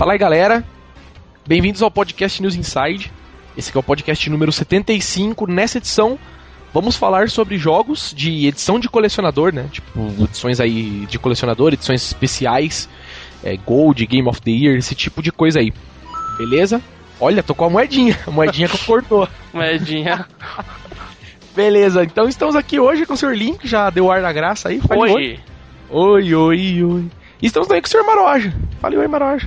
[0.00, 0.64] Fala aí, galera.
[1.46, 3.12] Bem-vindos ao podcast News Inside.
[3.54, 5.46] Esse é o podcast número 75.
[5.46, 6.18] Nessa edição,
[6.72, 9.68] vamos falar sobre jogos de edição de colecionador, né?
[9.70, 12.88] Tipo, edições aí de colecionador, edições especiais,
[13.44, 15.70] é, Gold, Game of the Year, esse tipo de coisa aí.
[16.38, 16.80] Beleza?
[17.20, 18.18] Olha, tô com a moedinha.
[18.26, 19.28] A moedinha que cortou.
[19.52, 20.26] moedinha.
[21.54, 23.34] Beleza, então estamos aqui hoje com o Sr.
[23.34, 24.80] Link, já deu ar na graça aí.
[24.80, 25.12] Fale oi.
[25.12, 25.40] oi.
[25.90, 27.04] Oi, oi, oi.
[27.42, 28.02] E estamos também com o Sr.
[28.02, 28.54] Maroja.
[28.80, 29.46] Fale oi, Maroja.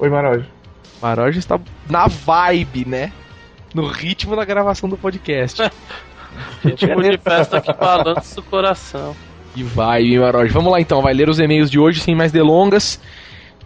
[0.00, 0.46] Oi, Maroja.
[1.02, 3.12] Maroja está na vibe, né?
[3.74, 5.60] No ritmo da gravação do podcast.
[6.64, 9.14] ritmo de festa que balança o coração.
[9.54, 10.54] E vai, Maroja.
[10.54, 12.98] Vamos lá então, vai ler os e-mails de hoje sem mais delongas.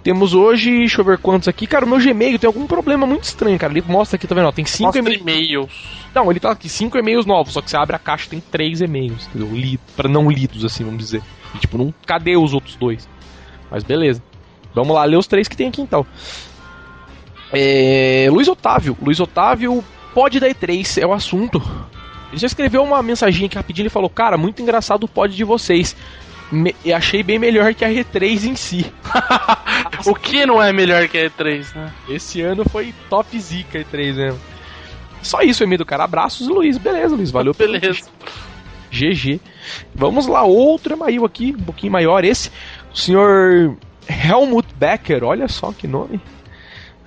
[0.03, 1.69] Temos hoje, deixa eu ver quantos aqui.
[1.69, 3.73] Cara, o meu Gmail tem algum problema muito estranho, cara.
[3.73, 4.49] Ele mostra aqui, tá vendo?
[4.49, 5.71] Ó, tem cinco e-mails.
[6.13, 8.81] Não, ele tá aqui, cinco e-mails novos, só que você abre a caixa tem três
[8.81, 9.49] e-mails, entendeu?
[9.55, 11.23] Lido, pra não lidos, assim, vamos dizer.
[11.55, 13.09] E, tipo, não, cadê os outros dois?
[13.71, 14.21] Mas beleza.
[14.75, 16.07] Vamos lá, ler os três que tem aqui então.
[17.53, 18.97] É, Luiz Otávio.
[19.01, 21.63] Luiz Otávio, pode da E3, é o assunto.
[22.31, 25.45] Ele já escreveu uma mensagem aqui rapidinho e falou: Cara, muito engraçado o pod de
[25.45, 25.95] vocês
[26.51, 28.93] me, achei bem melhor que a E3 em si.
[30.07, 31.93] o que não é melhor que a E3, né?
[32.09, 34.41] Esse ano foi top zica a E3 mesmo.
[35.23, 36.05] Só isso, e do cara.
[36.05, 36.77] Abraços, Luiz.
[36.77, 37.31] Beleza, Luiz.
[37.31, 38.09] Valeu Beleza.
[38.91, 39.41] GG.
[39.95, 42.25] Vamos lá, outro email aqui, um pouquinho maior.
[42.25, 42.51] Esse,
[42.93, 43.77] o senhor
[44.09, 45.25] Helmut Becker.
[45.25, 46.21] Olha só que nome.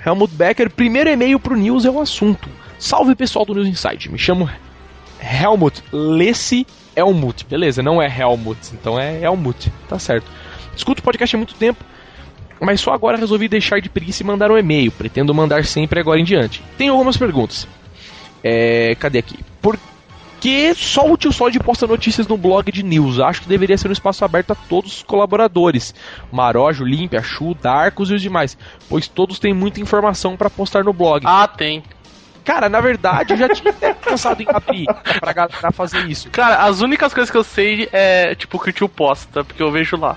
[0.05, 2.49] Helmut Becker, primeiro e-mail pro News é o assunto.
[2.79, 4.11] Salve pessoal do News Insight.
[4.11, 4.49] Me chamo
[5.19, 10.25] Helmut Lesse Helmut, beleza, não é Helmut, então é Helmut, tá certo.
[10.75, 11.83] Escuto o podcast há muito tempo,
[12.59, 14.91] mas só agora resolvi deixar de preguiça e mandar um e-mail.
[14.91, 16.63] Pretendo mandar sempre agora em diante.
[16.77, 17.67] Tenho algumas perguntas.
[18.43, 19.37] É, cadê aqui?
[19.61, 19.77] Por
[20.39, 23.19] que só o Tio Solid posta notícias no blog de news?
[23.19, 25.93] Acho que deveria ser um espaço aberto a todos os colaboradores.
[26.31, 28.57] Marojo, Limpia, Chu, Darkus e os demais.
[28.89, 31.23] Pois todos têm muita informação para postar no blog.
[31.25, 31.83] Ah, tem.
[32.47, 34.85] Cara, na verdade, eu já tinha pensado em abrir
[35.19, 36.29] pra galera fazer isso.
[36.29, 39.69] Cara, as únicas coisas que eu sei é, tipo, que o tio posta, porque eu
[39.69, 40.15] vejo lá.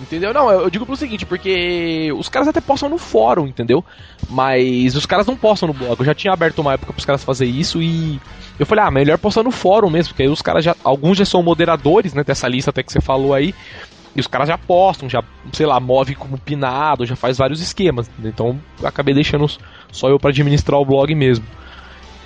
[0.00, 0.34] Entendeu?
[0.34, 3.84] Não, eu digo pelo seguinte, porque os caras até postam no fórum, entendeu?
[4.28, 5.98] Mas os caras não postam no blog.
[5.98, 8.20] Eu já tinha aberto uma época pros caras fazer isso e
[8.58, 10.74] eu falei, ah, melhor postar no fórum mesmo, porque aí os caras já.
[10.82, 12.24] Alguns já são moderadores, né?
[12.24, 13.54] Dessa lista até que você falou aí.
[14.16, 15.22] E os caras já postam, já,
[15.52, 18.10] sei lá, move como pinado, já faz vários esquemas.
[18.22, 19.46] Então acabei deixando
[19.92, 21.44] só eu para administrar o blog mesmo.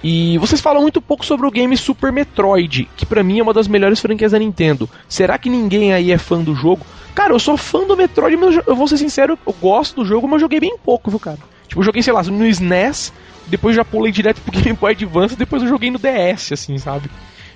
[0.02, 3.52] E vocês falam muito pouco sobre o game Super Metroid, que para mim é uma
[3.52, 4.88] das melhores franquias da Nintendo.
[5.08, 6.86] Será que ninguém aí é fã do jogo?
[7.18, 10.28] Cara, eu sou fã do Metroid, mas eu vou ser sincero, eu gosto do jogo,
[10.28, 11.36] mas eu joguei bem pouco, viu, cara?
[11.66, 13.12] Tipo, eu joguei, sei lá, no SNES,
[13.48, 17.10] depois já pulei direto pro Game Boy Advance, depois eu joguei no DS, assim, sabe?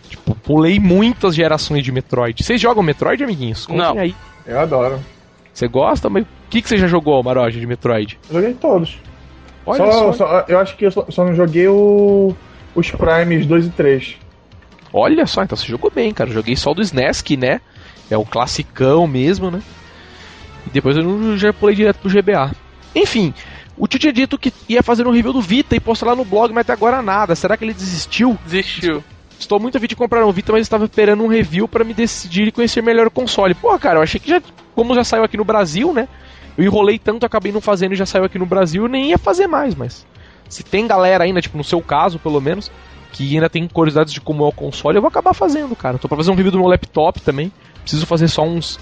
[0.08, 2.42] Tipo, pulei muitas gerações de Metroid.
[2.42, 3.64] Vocês jogam Metroid, amiguinhos?
[3.64, 3.98] Contem Não.
[3.98, 4.16] aí.
[4.44, 4.98] Eu adoro.
[5.54, 6.10] Você gosta?
[6.10, 8.18] Mas o que, que você já jogou, Maroja, de Metroid?
[8.32, 8.98] joguei todos.
[9.64, 10.12] Olha só, só.
[10.12, 12.34] só, eu acho que eu só, só não joguei o,
[12.74, 14.16] os Primes 2 e 3.
[14.92, 16.30] Olha só, então você jogou bem, cara.
[16.30, 17.60] Eu joguei só do SNES, que, né?
[18.12, 19.62] É o classicão mesmo, né?
[20.66, 22.52] E depois eu já pulei direto pro GBA.
[22.94, 23.32] Enfim,
[23.76, 26.24] o tio tinha dito que ia fazer um review do Vita e postar lá no
[26.24, 27.34] blog, mas até agora nada.
[27.34, 28.38] Será que ele desistiu?
[28.44, 29.02] Desistiu.
[29.38, 31.94] Estou muito a fim de comprar um Vita, mas estava esperando um review para me
[31.94, 33.54] decidir e conhecer melhor o console.
[33.54, 34.42] Pô, cara, eu achei que já,
[34.74, 36.06] como já saiu aqui no Brasil, né?
[36.56, 39.18] Eu enrolei tanto, acabei não fazendo e já saiu aqui no Brasil, eu nem ia
[39.18, 40.06] fazer mais, mas
[40.50, 42.70] se tem galera ainda, tipo no seu caso, pelo menos,
[43.12, 45.98] que ainda tem curiosidades de como é o console, eu vou acabar fazendo, cara.
[45.98, 47.52] Tô pra fazer um review do meu laptop também.
[47.82, 48.78] Preciso fazer só uns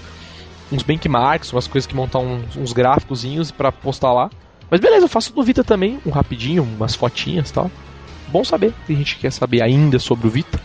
[0.71, 4.29] uns benchmarks, umas coisas que montar uns, uns gráficozinhos para postar lá.
[4.69, 7.69] Mas beleza, eu faço do Vita também, um rapidinho, umas fotinhas e tal
[8.31, 8.73] bom saber.
[8.87, 10.59] Tem gente que quer saber ainda sobre o Vita.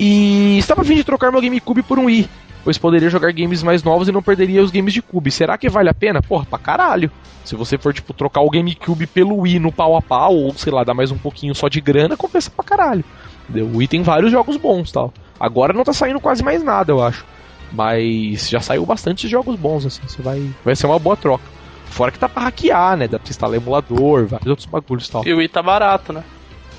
[0.00, 2.28] E estava a fim de trocar meu GameCube por um Wii,
[2.64, 5.30] pois poderia jogar games mais novos e não perderia os games de Cube.
[5.30, 6.22] Será que vale a pena?
[6.22, 7.10] Porra, pra caralho.
[7.44, 10.72] Se você for, tipo, trocar o GameCube pelo Wii no pau a pau, ou sei
[10.72, 13.04] lá, dar mais um pouquinho só de grana, compensa pra caralho.
[13.48, 13.66] Entendeu?
[13.66, 15.12] O Wii tem vários jogos bons tal.
[15.38, 17.24] Agora não tá saindo quase mais nada, eu acho.
[17.72, 20.02] Mas já saiu bastante jogos bons, assim.
[20.06, 20.48] Você vai.
[20.64, 21.44] Vai ser uma boa troca.
[21.86, 23.08] Fora que tá pra hackear, né?
[23.08, 25.26] Dá pra instalar emulador, vários outros bagulhos e tal.
[25.26, 26.22] E o Wii tá barato, né?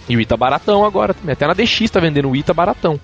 [0.07, 1.33] E o Ita baratão agora também.
[1.33, 2.99] Até na DX tá vendendo o Ita baratão.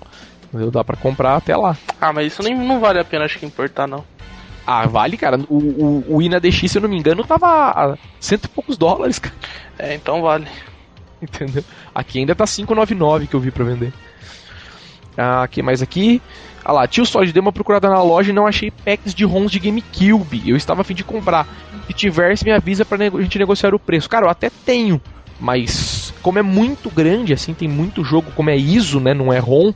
[0.50, 0.70] Entendeu?
[0.70, 1.76] Dá pra comprar até lá.
[2.00, 4.04] Ah, mas isso nem não vale a pena, acho que importar, não.
[4.66, 5.38] Ah, vale, cara.
[5.48, 8.48] O, o, o I na DX, se eu não me engano, tava a cento e
[8.48, 9.34] poucos dólares, cara.
[9.78, 10.46] É, então vale.
[11.22, 11.64] Entendeu?
[11.94, 13.92] Aqui ainda tá 599 que eu vi pra vender.
[15.16, 16.20] Ah, que mais aqui?
[16.64, 19.50] Ah lá, tio Solid deu uma procurada na loja e não achei packs de ROMs
[19.50, 20.48] de GameCube.
[20.48, 21.46] Eu estava a fim de comprar.
[21.86, 24.08] Se tivesse, me avisa pra a gente negociar o preço.
[24.08, 25.00] Cara, eu até tenho.
[25.38, 29.14] Mas como é muito grande, assim, tem muito jogo, como é ISO, né?
[29.14, 29.72] Não é ROM.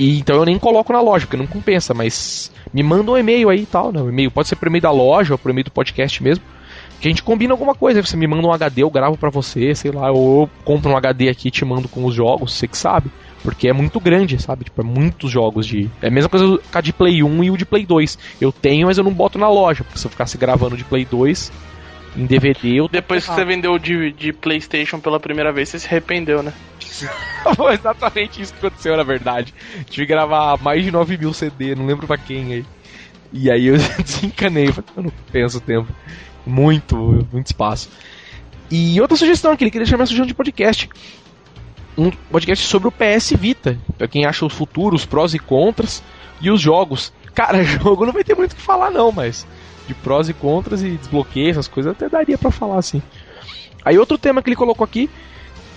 [0.00, 3.50] E, então eu nem coloco na loja, porque não compensa, mas me manda um e-mail
[3.50, 4.00] aí e tal, né?
[4.00, 6.42] O e-mail pode ser por e-mail da loja ou por e-mail do podcast mesmo.
[6.98, 9.74] Que a gente combina alguma coisa, você me manda um HD, eu gravo para você,
[9.74, 12.66] sei lá, ou eu compro um HD aqui e te mando com os jogos, você
[12.66, 13.10] que sabe.
[13.42, 14.64] Porque é muito grande, sabe?
[14.64, 15.90] Tipo, é muitos jogos de.
[16.00, 18.18] É a mesma coisa com a de Play 1 e o de Play 2.
[18.40, 21.04] Eu tenho, mas eu não boto na loja, porque se eu ficasse gravando de Play
[21.04, 21.52] 2
[22.16, 22.88] em DVD, eu.
[22.88, 26.52] Depois que você vendeu de, de PlayStation pela primeira vez, você se arrependeu, né?
[27.56, 29.54] Foi exatamente isso que aconteceu, na verdade.
[29.88, 32.64] Tive que gravar mais de 9 mil CD, não lembro pra quem aí.
[33.32, 35.88] E aí eu desencanei, eu não penso o tempo.
[36.46, 37.88] Muito, muito espaço.
[38.70, 40.88] E outra sugestão que ele queria chamar sugestão de podcast
[41.96, 43.78] um podcast sobre o PS Vita.
[43.98, 46.02] Pra quem acha o futuro, os prós e contras
[46.40, 47.12] e os jogos.
[47.34, 49.46] Cara, jogo não vai ter muito o que falar, não, mas
[49.90, 53.02] de prós e contras e desbloqueio, essas coisas até daria para falar assim.
[53.84, 55.10] Aí outro tema que ele colocou aqui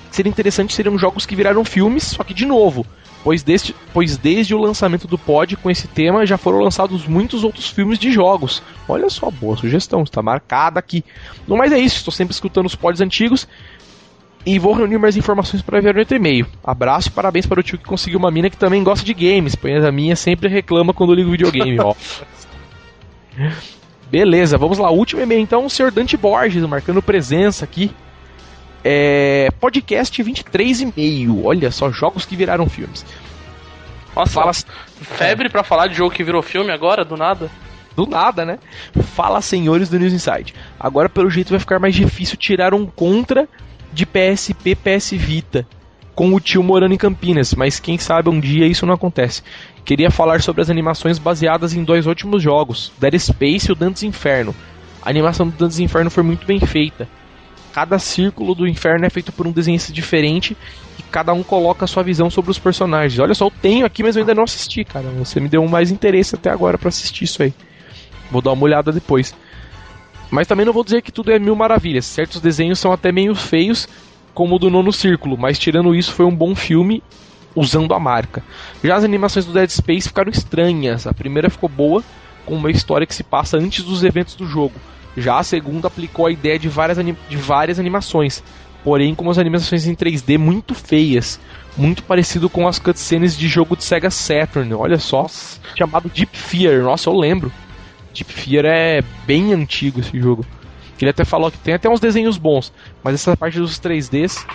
[0.10, 2.86] que seria interessante seriam jogos que viraram filmes, só que de novo,
[3.24, 7.44] pois desde, pois desde o lançamento do pod com esse tema já foram lançados muitos
[7.44, 8.62] outros filmes de jogos.
[8.88, 11.04] Olha só, boa sugestão, está marcada aqui.
[11.48, 13.48] No mais é isso, estou sempre escutando os pods antigos
[14.46, 16.46] e vou reunir mais informações para ver no e-mail.
[16.64, 19.56] Abraço e parabéns para o tio que conseguiu uma mina que também gosta de games,
[19.56, 21.96] pois a minha sempre reclama quando eu ligo videogame, ó.
[24.14, 24.92] Beleza, vamos lá.
[24.92, 27.90] Último e-mail então, o senhor Dante Borges, marcando presença aqui.
[28.84, 31.44] É, podcast 23 e meio.
[31.44, 33.04] Olha só, jogos que viraram filmes.
[34.16, 34.54] Nossa, Fala...
[35.02, 37.50] febre para falar de jogo que virou filme agora, do nada?
[37.96, 38.60] Do nada, né?
[39.16, 40.54] Fala, senhores do News Inside.
[40.80, 43.50] Agora, pelo jeito, vai ficar mais difícil tirar um contra
[43.92, 45.66] de PSP PS Vita
[46.14, 49.42] com o tio morando em Campinas, mas quem sabe um dia isso não acontece.
[49.86, 54.04] Queria falar sobre as animações baseadas em dois últimos jogos, Dead Space e o Dantes
[54.04, 54.56] Inferno.
[55.02, 57.08] A animação do Dantes Inferno foi muito bem feita.
[57.74, 60.56] Cada círculo do inferno é feito por um desenhista diferente
[61.00, 63.20] e cada um coloca a sua visão sobre os personagens.
[63.20, 65.08] Olha só, eu tenho aqui, mas eu ainda não assisti, cara.
[65.18, 67.52] Você me deu mais interesse até agora para assistir isso aí.
[68.32, 69.36] Vou dar uma olhada depois.
[70.30, 72.06] Mas também não vou dizer que tudo é mil maravilhas.
[72.06, 73.88] Certos desenhos são até meio feios,
[74.36, 77.04] como o do Nono Círculo, mas tirando isso, foi um bom filme
[77.56, 78.44] usando a marca.
[78.84, 81.06] Já as animações do Dead Space ficaram estranhas.
[81.08, 82.04] A primeira ficou boa,
[82.46, 84.74] com uma história que se passa antes dos eventos do jogo.
[85.16, 88.44] Já a segunda aplicou a ideia de várias, de várias animações,
[88.84, 91.40] porém com as animações em 3D muito feias,
[91.78, 94.74] muito parecido com as cutscenes de jogo de Sega Saturn.
[94.74, 95.28] Olha só,
[95.76, 96.82] chamado Deep Fear.
[96.84, 97.52] Nossa, eu lembro.
[98.14, 100.46] Deep Fear é bem antigo esse jogo.
[101.04, 102.72] Ele até falou que tem até uns desenhos bons,
[103.04, 104.46] mas essa parte dos 3Ds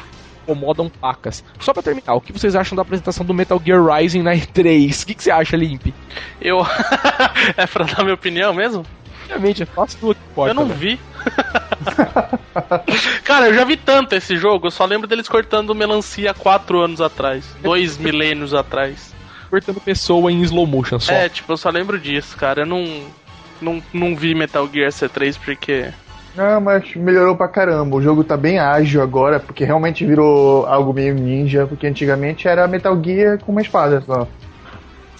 [0.48, 1.44] incomodam pacas.
[1.60, 5.02] Só pra terminar, o que vocês acham da apresentação do Metal Gear Rising na E3?
[5.02, 5.88] O que, que você acha, Limp?
[6.40, 6.60] Eu.
[7.56, 8.84] é pra dar minha opinião mesmo?
[9.24, 10.50] Obviamente, é fácil do que pode.
[10.50, 10.74] Eu não né?
[10.74, 11.00] vi.
[13.24, 17.00] Cara, eu já vi tanto esse jogo, eu só lembro deles cortando melancia quatro anos
[17.00, 17.44] atrás.
[17.60, 19.14] Dois milênios atrás.
[19.50, 21.12] Cortando pessoa em slow motion só.
[21.12, 22.62] É, tipo, eu só lembro disso, cara.
[22.62, 23.06] Eu não
[23.60, 25.92] não, não vi Metal Gear C3 porque.
[26.38, 27.96] Ah, mas melhorou pra caramba.
[27.96, 32.69] O jogo tá bem ágil agora, porque realmente virou algo meio ninja, porque antigamente era
[32.69, 34.26] Metal Gear com uma espada só.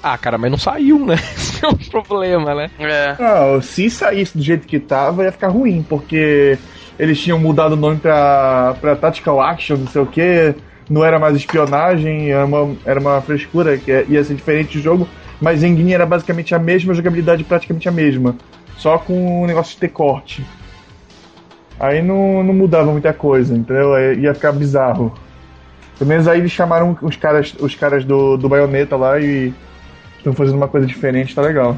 [0.03, 1.15] Ah, cara, mas não saiu, né?
[1.37, 2.71] Esse é um problema, né?
[2.79, 3.17] É.
[3.19, 6.57] Não, se saísse do jeito que tava, ia ficar ruim, porque
[6.99, 10.55] eles tinham mudado o nome pra, pra Tactical Action, não sei o que,
[10.89, 15.09] não era mais espionagem, era uma, era uma frescura, que ia ser diferente do jogo
[15.41, 18.37] mas Engine era basicamente a mesma, jogabilidade praticamente a mesma,
[18.77, 20.45] só com o negócio de ter corte.
[21.79, 23.95] Aí não, não mudava muita coisa, entendeu?
[23.95, 25.13] Aí ia ficar bizarro.
[25.99, 29.53] Pelo menos aí eles chamaram os caras, os caras do, do Bayonetta lá e
[30.17, 31.77] estão fazendo uma coisa diferente, tá legal.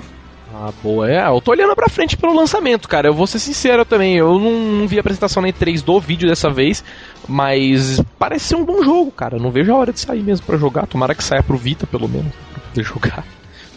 [0.52, 1.10] Ah, boa.
[1.10, 3.08] É, eu tô olhando pra frente pelo lançamento, cara.
[3.08, 4.16] Eu vou ser sincero também.
[4.16, 6.84] Eu não, não vi a apresentação na E3 do vídeo dessa vez,
[7.28, 9.36] mas parece ser um bom jogo, cara.
[9.36, 10.86] Eu não vejo a hora de sair mesmo para jogar.
[10.86, 13.24] Tomara que saia pro Vita, pelo menos, pra poder jogar.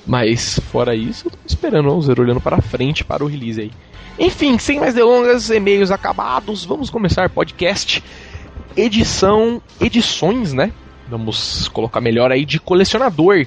[0.05, 3.72] Mas fora isso, eu tô esperando o Zero olhando para frente para o release aí.
[4.19, 8.03] Enfim, sem mais delongas, e-mails acabados, vamos começar podcast
[8.75, 10.72] edição edições, né?
[11.07, 13.45] Vamos colocar melhor aí de colecionador.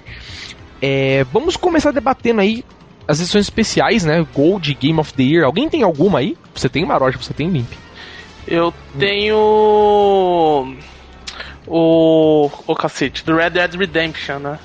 [0.80, 2.64] É, vamos começar debatendo aí
[3.06, 4.26] as edições especiais, né?
[4.34, 5.44] Gold, Game of the Year.
[5.44, 6.36] Alguém tem alguma aí?
[6.54, 7.70] Você tem Maroja, você tem Limp?
[8.46, 9.36] Eu tenho
[11.66, 14.58] o o cacete do Red Dead Redemption, né?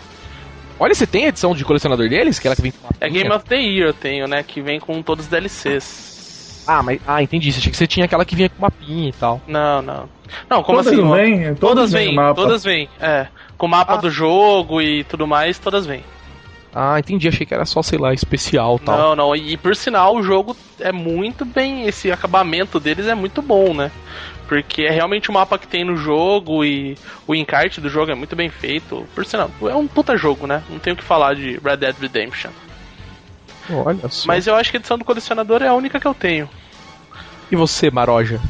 [0.81, 2.39] Olha, você tem a edição de colecionador deles?
[2.39, 4.41] Que ela que vem com É Game of the Year eu tenho, né?
[4.41, 6.63] Que vem com todos os DLCs.
[6.65, 7.51] Ah, mas ah, entendi.
[7.51, 9.39] Você achei que você tinha aquela que vinha com mapinha e tal.
[9.47, 10.09] Não, não.
[10.49, 11.11] Não, como todas assim?
[11.11, 12.89] Vem, todas, todas vêm, todas vêm.
[12.99, 13.27] É,
[13.59, 13.97] com o mapa ah.
[13.97, 16.03] do jogo e tudo mais, todas vêm.
[16.73, 17.27] Ah, entendi.
[17.27, 18.97] Achei que era só, sei lá, especial tal.
[18.97, 19.35] Não, não.
[19.35, 21.85] E por sinal, o jogo é muito bem.
[21.85, 23.91] Esse acabamento deles é muito bom, né?
[24.51, 28.15] Porque é realmente o mapa que tem no jogo e o encarte do jogo é
[28.15, 29.07] muito bem feito.
[29.15, 30.61] Por sinal, é um puta jogo, né?
[30.69, 32.51] Não tenho o que falar de Red Dead Redemption.
[33.69, 34.27] Olha só.
[34.27, 36.49] Mas eu acho que a edição do colecionador é a única que eu tenho.
[37.49, 38.41] E você, Maroja?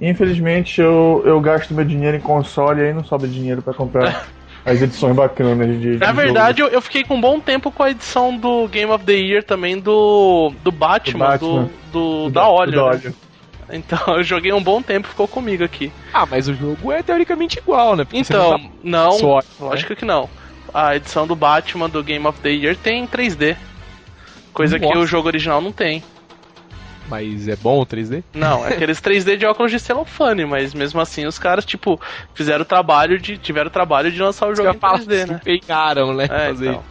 [0.00, 4.28] Infelizmente eu, eu gasto meu dinheiro em console e aí não sobra dinheiro pra comprar
[4.64, 5.96] as edições bacanas de.
[5.96, 6.70] Na de verdade, jogo.
[6.70, 9.42] eu, eu fiquei com um bom tempo com a edição do Game of the Year
[9.42, 11.70] também do, do Batman, do, Batman.
[11.90, 12.70] do, da Olho.
[12.70, 13.00] Da né?
[13.06, 13.29] Olho.
[13.80, 15.92] Então eu joguei um bom tempo ficou comigo aqui.
[16.12, 18.04] Ah, mas o jogo é teoricamente igual, né?
[18.04, 19.44] Porque Então, tá não, só, né?
[19.60, 20.28] lógico que não.
[20.72, 23.56] A edição do Batman do Game of the Year tem 3D.
[24.52, 24.98] Coisa que Nossa.
[24.98, 26.02] o jogo original não tem.
[27.08, 28.22] Mas é bom o 3D?
[28.32, 32.00] Não, é aqueles 3D de óculos de celofane, mas mesmo assim os caras, tipo,
[32.34, 33.36] fizeram o trabalho de.
[33.36, 35.40] tiveram o trabalho de lançar o jogo em fala 3D, assim, né?
[35.42, 36.28] Pegaram, né?
[36.30, 36.84] É, então.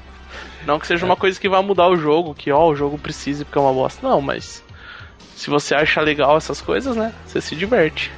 [0.66, 3.46] Não que seja uma coisa que vai mudar o jogo, que ó, o jogo precisa
[3.46, 4.06] porque é uma bosta.
[4.06, 4.62] Não, mas
[5.40, 7.14] se você acha legal essas coisas, né?
[7.26, 8.12] Você se diverte,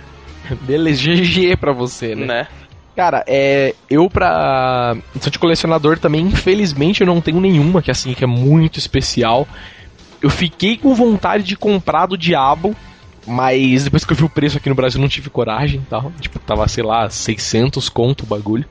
[0.62, 2.26] Beleza, GG pra você, né?
[2.26, 2.48] né?
[2.96, 3.74] Cara, é.
[3.90, 4.96] Eu pra.
[5.16, 9.48] Edição de colecionador também, infelizmente, eu não tenho nenhuma que assim, que é muito especial.
[10.22, 12.76] Eu fiquei com vontade de comprar do Diablo,
[13.26, 16.12] mas depois que eu vi o preço aqui no Brasil não tive coragem e tal.
[16.20, 18.66] Tipo, tava, sei lá, 600 conto o bagulho.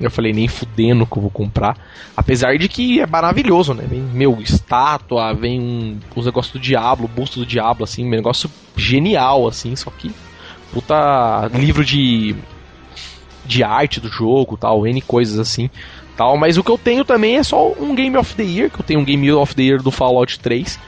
[0.00, 1.76] Eu falei, nem fudendo que eu vou comprar.
[2.16, 3.84] Apesar de que é maravilhoso, né?
[3.88, 8.50] Vem, meu, estátua, vem um, os negócios do Diablo, busto do Diablo, assim, um negócio
[8.76, 10.10] genial, assim, só que.
[10.72, 12.34] Puta livro de
[13.44, 15.70] de arte do jogo, tal, N coisas assim,
[16.16, 18.80] tal, mas o que eu tenho também é só um Game of the Year, que
[18.80, 20.78] eu tenho um Game of the Year do Fallout 3,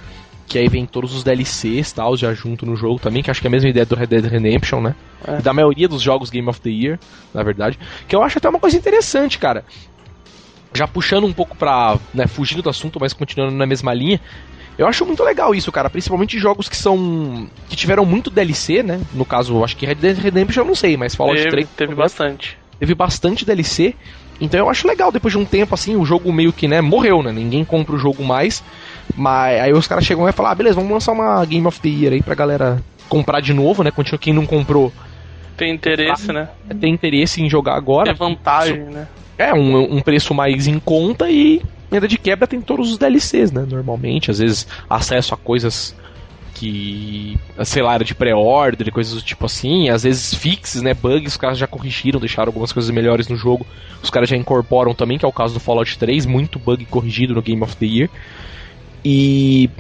[0.46, 3.46] que aí vem todos os DLCs, tal, já junto no jogo também, que acho que
[3.46, 4.94] é a mesma ideia do Red Dead Redemption, né?
[5.26, 5.40] É.
[5.42, 6.98] Da maioria dos jogos Game of the Year,
[7.34, 9.64] na verdade, que eu acho até uma coisa interessante, cara.
[10.72, 14.20] Já puxando um pouco pra, né, fugindo do assunto, mas continuando na mesma linha,
[14.78, 19.00] eu acho muito legal isso, cara, principalmente jogos que são que tiveram muito DLC, né?
[19.14, 21.68] No caso, eu acho que Red Dead Redemption eu não sei, mas Fallout Teve, 3
[21.70, 22.58] teve bastante.
[22.78, 23.94] teve bastante DLC.
[24.38, 27.22] Então eu acho legal, depois de um tempo assim, o jogo meio que, né, morreu,
[27.22, 27.32] né?
[27.32, 28.62] Ninguém compra o jogo mais.
[29.16, 31.88] Mas aí os caras chegam e falam, ah, beleza, vamos lançar uma Game of the
[31.88, 33.90] Year aí pra galera comprar de novo, né?
[33.90, 34.92] Continua quem não comprou
[35.56, 36.48] Tem interesse, né?
[36.80, 38.06] tem interesse em jogar agora.
[38.06, 39.08] Tem vantagem, né?
[39.38, 43.52] É, um, um preço mais em conta e ainda de quebra tem todos os DLCs,
[43.52, 43.66] né?
[43.68, 45.94] Normalmente, às vezes acesso a coisas
[46.54, 51.32] que, sei lá, era de pré-order, coisas do tipo assim, às vezes fixes, né, bugs,
[51.32, 53.66] os caras já corrigiram, deixaram algumas coisas melhores no jogo,
[54.02, 57.34] os caras já incorporam também, que é o caso do Fallout 3, muito bug corrigido
[57.34, 58.10] no Game of the Year.
[59.08, 59.70] E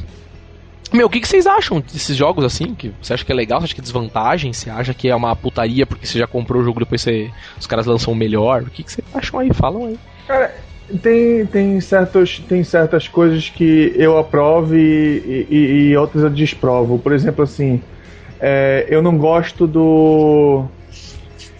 [0.92, 2.76] meu, o que, que vocês acham desses jogos assim?
[2.76, 3.60] Que você acha que é legal?
[3.60, 4.52] Você acha que é desvantagem?
[4.52, 7.28] Você acha que é uma putaria porque você já comprou o jogo depois você,
[7.58, 8.62] os caras lançam o melhor?
[8.62, 9.52] O que, que vocês acham aí?
[9.52, 9.98] Falam aí.
[10.28, 10.54] Cara,
[11.02, 15.56] tem, tem, certos, tem certas coisas que eu aprovo e, e,
[15.88, 16.96] e outras eu desprovo.
[16.96, 17.82] Por exemplo, assim,
[18.38, 20.66] é, eu não gosto do.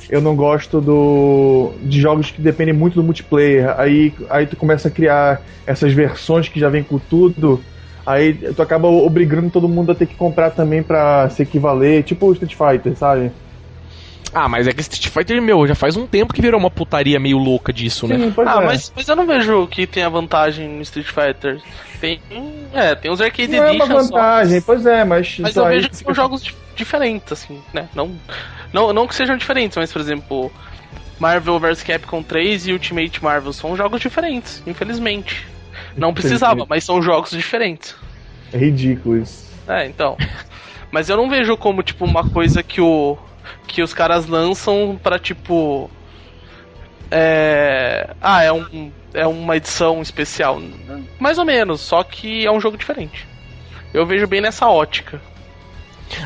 [0.09, 3.75] Eu não gosto do de jogos que dependem muito do multiplayer.
[3.79, 7.61] Aí, aí tu começa a criar essas versões que já vem com tudo.
[8.05, 12.27] Aí tu acaba obrigando todo mundo a ter que comprar também pra se equivaler, tipo
[12.27, 13.33] o Street Fighter, sabe?
[14.33, 17.19] Ah, mas é que Street Fighter, meu, já faz um tempo que virou uma putaria
[17.19, 18.19] meio louca disso, né?
[18.19, 18.67] Sim, pois Ah, é.
[18.67, 21.61] mas, mas eu não vejo que tenha vantagem no Street Fighter.
[22.01, 22.21] Tem.
[22.73, 24.03] É, tem os Arcade Não é uma Edition só.
[24.03, 25.37] vantagem, pois é, mas.
[25.39, 27.89] Mas só eu vejo que fica- são jogos di- diferentes, assim, né?
[27.95, 28.15] Não,
[28.73, 30.53] não, não que sejam diferentes, mas, por exemplo,
[31.19, 35.47] Marvel vs Capcom 3 e Ultimate Marvel são jogos diferentes, infelizmente.
[35.97, 37.95] Não precisava, mas são jogos diferentes.
[38.53, 39.47] É ridículo isso.
[39.67, 40.17] É, então.
[40.91, 43.17] Mas eu não vejo como, tipo, uma coisa que o.
[43.67, 45.91] que os caras lançam pra, tipo.
[47.11, 48.11] É.
[48.21, 48.91] Ah, é um.
[49.15, 50.61] É uma edição especial.
[51.19, 53.27] Mais ou menos, só que é um jogo diferente.
[53.95, 55.21] Eu vejo bem nessa ótica.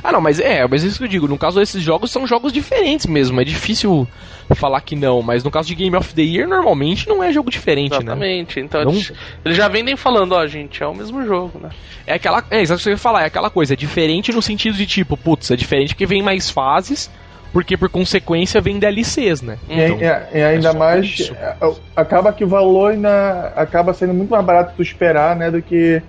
[0.02, 1.26] Ah, não, mas é, mas é isso que eu digo.
[1.28, 3.40] No caso desses jogos, são jogos diferentes mesmo.
[3.40, 4.06] É difícil
[4.54, 7.50] falar que não, mas no caso de Game of the Year, normalmente não é jogo
[7.50, 7.96] diferente, né?
[7.98, 8.60] Exatamente.
[8.60, 9.12] Então Não- eles,
[9.44, 11.70] eles já vendem falando, ó, gente, é o mesmo jogo, né?
[12.06, 12.44] É aquela.
[12.50, 14.86] É exato o que você ia falar, é aquela coisa, é diferente no sentido de
[14.86, 17.10] tipo, putz, é diferente porque vem mais fases,
[17.52, 19.58] porque por consequência vem DLCs, né?
[19.68, 21.32] E, Então, e- e ainda só mais.
[21.34, 21.56] é,
[21.96, 25.50] acaba que o valor ainda acaba sendo muito mais barato tu esperar, né?
[25.50, 26.02] Do que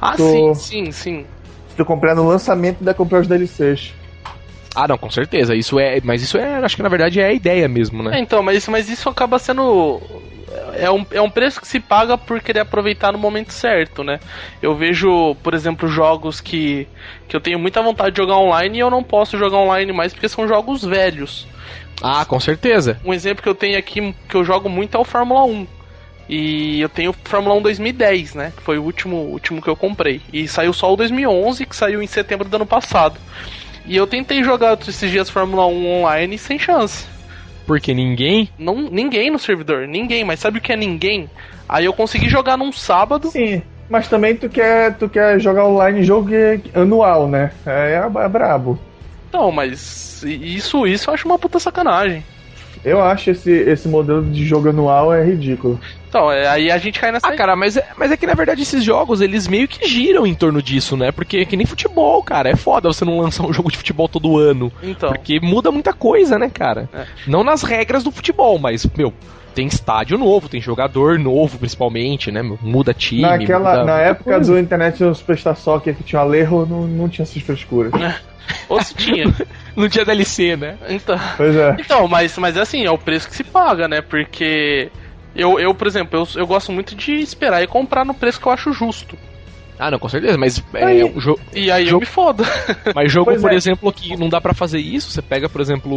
[0.00, 1.26] Ah, tô- sim, sim, sim.
[1.78, 3.92] Tu comprar no lançamento e ainda comprar os DLCs.
[4.74, 5.54] Ah, não, com certeza.
[5.54, 6.00] Isso é.
[6.04, 6.56] Mas isso é.
[6.56, 8.20] Acho que na verdade é a ideia mesmo, É, né?
[8.20, 10.00] então, mas isso, mas isso acaba sendo.
[10.74, 14.18] É um, é um preço que se paga por querer aproveitar no momento certo, né?
[14.62, 16.86] Eu vejo, por exemplo, jogos que,
[17.26, 20.12] que eu tenho muita vontade de jogar online e eu não posso jogar online mais
[20.12, 21.46] porque são jogos velhos.
[22.02, 22.98] Ah, com certeza.
[23.04, 25.66] Um exemplo que eu tenho aqui que eu jogo muito é o Fórmula 1.
[26.28, 28.52] E eu tenho o Fórmula 1 2010, né?
[28.54, 30.20] Que foi o último, último que eu comprei.
[30.32, 33.18] E saiu só o 2011, que saiu em setembro do ano passado.
[33.86, 37.06] E eu tentei jogar esses dias Fórmula 1 online sem chance.
[37.66, 38.50] Porque ninguém.
[38.58, 40.24] Não, ninguém no servidor, ninguém.
[40.24, 41.30] Mas sabe o que é ninguém?
[41.68, 43.30] Aí eu consegui jogar num sábado.
[43.30, 43.62] Sim.
[43.88, 46.30] Mas também tu quer, tu quer jogar online jogo
[46.74, 47.52] anual, né?
[47.64, 48.78] É, é brabo.
[49.28, 52.24] Então, mas isso, isso eu acho uma puta sacanagem.
[52.84, 55.78] Eu acho esse, esse modelo de jogo anual é ridículo.
[56.08, 57.28] Então, é, aí a gente cai nessa.
[57.28, 60.26] Ah, cara, mas é, mas é que na verdade esses jogos eles meio que giram
[60.26, 61.12] em torno disso, né?
[61.12, 62.48] Porque é que nem futebol, cara.
[62.48, 64.72] É foda você não lançar um jogo de futebol todo ano.
[64.82, 65.10] Então.
[65.10, 66.88] Porque muda muita coisa, né, cara?
[66.94, 67.04] É.
[67.26, 69.12] Não nas regras do futebol, mas, meu,
[69.58, 72.42] tem estádio novo, tem jogador novo, principalmente, né?
[72.62, 73.22] Muda time.
[73.22, 77.24] Naquela, muda na época do Internet no Superstar Soccer que tinha Alejo, não, não tinha
[77.24, 77.92] essas frescuras.
[78.68, 79.24] Ou se tinha.
[79.74, 80.78] não tinha DLC, né?
[80.88, 81.18] Então.
[81.36, 81.76] Pois é.
[81.80, 84.00] Então, mas, mas é assim, é o preço que se paga, né?
[84.00, 84.92] Porque
[85.34, 88.46] eu, eu por exemplo, eu, eu gosto muito de esperar e comprar no preço que
[88.46, 89.18] eu acho justo.
[89.78, 91.40] Ah, não, com certeza, mas é, um jogo.
[91.54, 92.44] E aí jogo, eu me foda.
[92.94, 93.54] Mas jogo, pois por é.
[93.54, 95.90] exemplo, que não dá para fazer isso, você pega, por exemplo,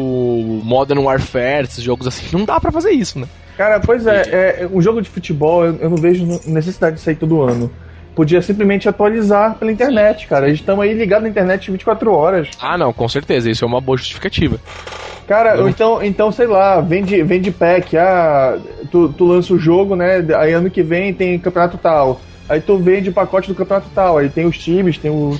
[0.63, 3.27] Modern Warfare, esses jogos assim, não dá para fazer isso, né?
[3.57, 4.21] Cara, pois é,
[4.61, 7.71] é, um jogo de futebol eu, eu não vejo necessidade de sair todo ano
[8.15, 10.47] podia simplesmente atualizar pela internet, cara.
[10.47, 12.49] Eles estão aí ligados na internet 24 horas.
[12.61, 13.49] Ah, não, com certeza.
[13.49, 14.59] Isso é uma boa justificativa.
[15.27, 15.69] Cara, eu...
[15.69, 17.97] então, então, sei lá, vende, vende pack.
[17.97, 18.57] Ah,
[18.91, 20.25] tu, tu lança o jogo, né?
[20.37, 22.19] Aí ano que vem tem campeonato tal.
[22.49, 24.17] Aí tu vende o pacote do campeonato tal.
[24.17, 25.39] Aí tem os times, tem o,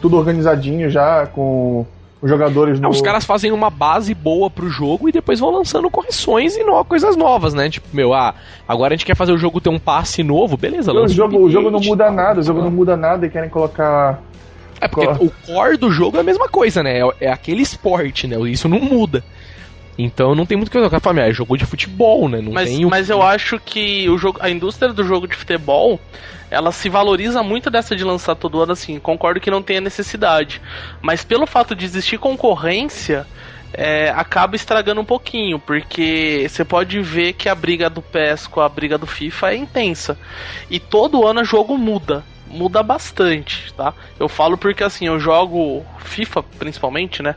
[0.00, 1.86] tudo organizadinho já com
[2.20, 2.88] os jogadores no...
[2.88, 6.84] Os caras fazem uma base boa pro jogo e depois vão lançando correções e no...
[6.84, 7.70] coisas novas, né?
[7.70, 8.34] Tipo, meu, ah,
[8.66, 11.50] agora a gente quer fazer o jogo ter um passe novo, beleza, o jogo, o
[11.50, 14.20] jogo não muda nada, o jogo não muda nada e querem colocar.
[14.80, 17.00] É porque o core do jogo é a mesma coisa, né?
[17.00, 18.36] É, é aquele esporte, né?
[18.48, 19.24] Isso não muda.
[19.98, 21.00] Então não tem muito que falar.
[21.00, 22.40] Família, é jogo de futebol, né?
[22.40, 22.88] Não mas, tem o...
[22.88, 26.00] mas eu acho que o jogo, a indústria do jogo de futebol
[26.50, 28.98] ela se valoriza muito dessa de lançar todo ano assim.
[28.98, 30.62] Concordo que não tenha necessidade.
[31.02, 33.26] Mas pelo fato de existir concorrência,
[33.72, 38.60] é, acaba estragando um pouquinho, porque você pode ver que a briga do PES com
[38.60, 40.18] a briga do FIFA é intensa.
[40.70, 42.24] E todo ano o jogo muda.
[42.46, 43.92] Muda bastante, tá?
[44.18, 47.34] Eu falo porque assim, eu jogo FIFA principalmente, né?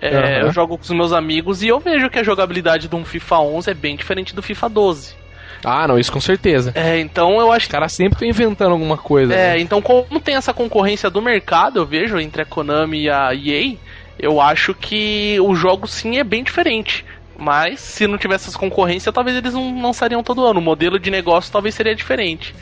[0.00, 0.46] É, uhum.
[0.46, 3.40] Eu jogo com os meus amigos e eu vejo que a jogabilidade de um FIFA
[3.40, 5.20] 11 é bem diferente do FIFA 12.
[5.62, 6.72] Ah, não, isso com certeza.
[6.74, 7.70] É, então eu acho que.
[7.70, 9.34] Os caras sempre estão inventando alguma coisa.
[9.34, 9.60] É, né?
[9.60, 13.76] então como tem essa concorrência do mercado, eu vejo, entre a Konami e a EA,
[14.18, 17.04] eu acho que o jogo sim é bem diferente.
[17.36, 20.60] Mas se não tivesse essa concorrência, talvez eles não lançariam todo ano.
[20.60, 22.54] O modelo de negócio talvez seria diferente.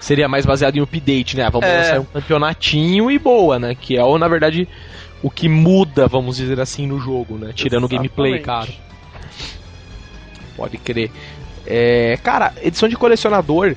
[0.00, 1.48] Seria mais baseado em update, né?
[1.50, 1.78] Vamos é...
[1.78, 3.74] lançar um campeonatinho e boa, né?
[3.74, 4.68] Que é, na verdade,
[5.22, 7.52] o que muda, vamos dizer assim, no jogo, né?
[7.54, 8.68] Tirando o gameplay, cara.
[10.56, 11.10] Pode crer.
[11.66, 13.74] É, cara, edição de colecionador.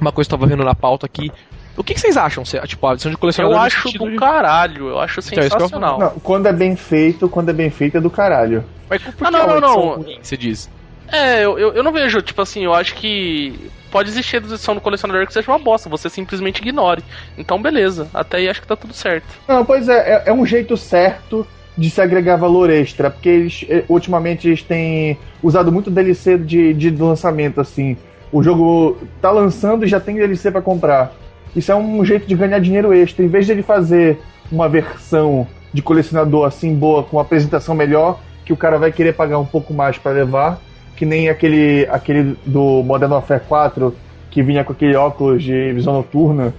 [0.00, 1.30] Uma coisa que eu tava vendo na pauta aqui.
[1.76, 2.44] O que, que vocês acham?
[2.44, 3.56] Tipo, a edição de colecionador.
[3.56, 4.16] Eu acho do de...
[4.16, 5.98] caralho, eu acho então, sensacional.
[5.98, 8.64] Não, quando é bem feito, quando é bem feito é do caralho.
[8.88, 9.94] Mas por ah, não, não, não.
[9.96, 10.68] Ruim, você diz?
[11.12, 14.74] É, eu, eu, eu, não vejo, tipo assim, eu acho que pode existir a edição
[14.74, 17.02] do colecionador que seja uma bosta, você simplesmente ignore.
[17.36, 19.26] Então, beleza, até aí acho que tá tudo certo.
[19.48, 21.46] Não, pois é, é, é um jeito certo
[21.76, 26.74] de se agregar valor extra, porque eles eh, ultimamente eles têm usado muito DLC de,
[26.74, 27.96] de lançamento, assim.
[28.32, 31.12] O jogo tá lançando e já tem DLC para comprar.
[31.54, 33.24] Isso é um jeito de ganhar dinheiro extra.
[33.24, 34.18] Em vez de ele fazer
[34.52, 39.14] uma versão de colecionador assim boa, com uma apresentação melhor, que o cara vai querer
[39.14, 40.60] pagar um pouco mais para levar,
[41.00, 43.96] que nem aquele, aquele do Modern Warfare 4
[44.30, 46.52] que vinha com aquele óculos de visão noturna.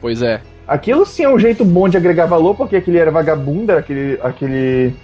[0.00, 0.40] Pois é.
[0.64, 4.16] Aquilo sim é um jeito bom de agregar valor, porque aquele era vagabundo, era aquele,
[4.22, 4.94] aquele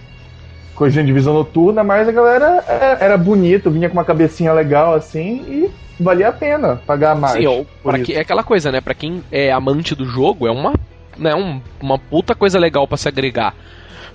[0.73, 4.53] coisinha de visão noturna, mas a galera era, é, era bonito, vinha com uma cabecinha
[4.53, 7.43] legal assim e valia a pena pagar mais.
[7.45, 8.81] Sim, para que, é aquela coisa, né?
[8.81, 10.75] Para quem é amante do jogo, é uma,
[11.19, 13.53] né, um, uma puta coisa legal para se agregar.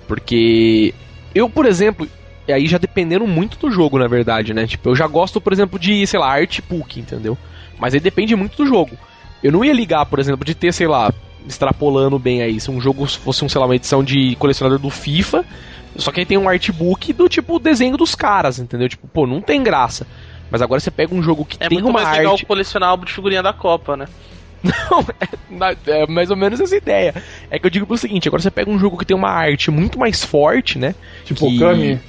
[0.06, 0.94] Porque
[1.34, 2.08] eu, por exemplo,
[2.48, 4.66] e aí já dependendo muito do jogo, na verdade, né?
[4.66, 7.36] Tipo, eu já gosto, por exemplo, de, sei lá, art book, entendeu?
[7.78, 8.96] Mas aí depende muito do jogo.
[9.42, 11.12] Eu não ia ligar, por exemplo, de ter, sei lá,
[11.46, 14.88] extrapolando bem aí, se um jogo fosse, um, sei lá, uma edição de colecionador do
[14.88, 15.44] FIFA,
[15.96, 18.88] só que aí tem um artbook do tipo desenho dos caras, entendeu?
[18.88, 20.06] Tipo, pô, não tem graça.
[20.50, 22.18] Mas agora você pega um jogo que é tem muito uma mais arte...
[22.20, 24.06] legal colecionar álbum de figurinha da Copa, né?
[24.64, 27.14] Não, é, é, mais ou menos essa ideia.
[27.50, 29.70] É que eu digo pro seguinte, agora você pega um jogo que tem uma arte
[29.70, 30.94] muito mais forte, né?
[31.24, 31.58] Tipo que...
[31.58, 32.00] Kami?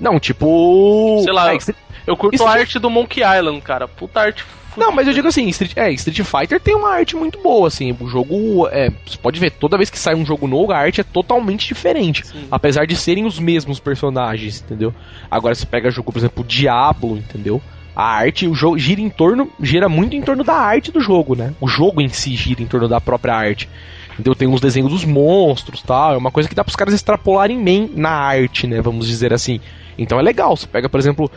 [0.00, 1.20] Não, tipo...
[1.24, 1.58] Sei lá, é,
[2.06, 3.86] eu curto a arte do Monkey Island, cara.
[3.86, 4.44] Puta arte
[4.76, 7.94] não, mas eu digo assim, Street, é, Street Fighter tem uma arte muito boa, assim.
[8.00, 11.00] O jogo, é, você pode ver, toda vez que sai um jogo novo, a arte
[11.00, 12.26] é totalmente diferente.
[12.26, 12.46] Sim.
[12.50, 14.94] Apesar de serem os mesmos personagens, entendeu?
[15.30, 17.60] Agora você pega jogo, por exemplo, Diablo, entendeu?
[17.94, 21.34] A arte, o jogo gira em torno, gira muito em torno da arte do jogo,
[21.34, 21.52] né?
[21.60, 23.68] O jogo em si gira em torno da própria arte.
[24.12, 24.34] Entendeu?
[24.34, 26.14] Tem os desenhos dos monstros, tal.
[26.14, 28.80] É uma coisa que dá para os caras extrapolarem bem na arte, né?
[28.80, 29.60] Vamos dizer assim.
[29.96, 30.56] Então é legal.
[30.56, 31.30] Você pega, por exemplo,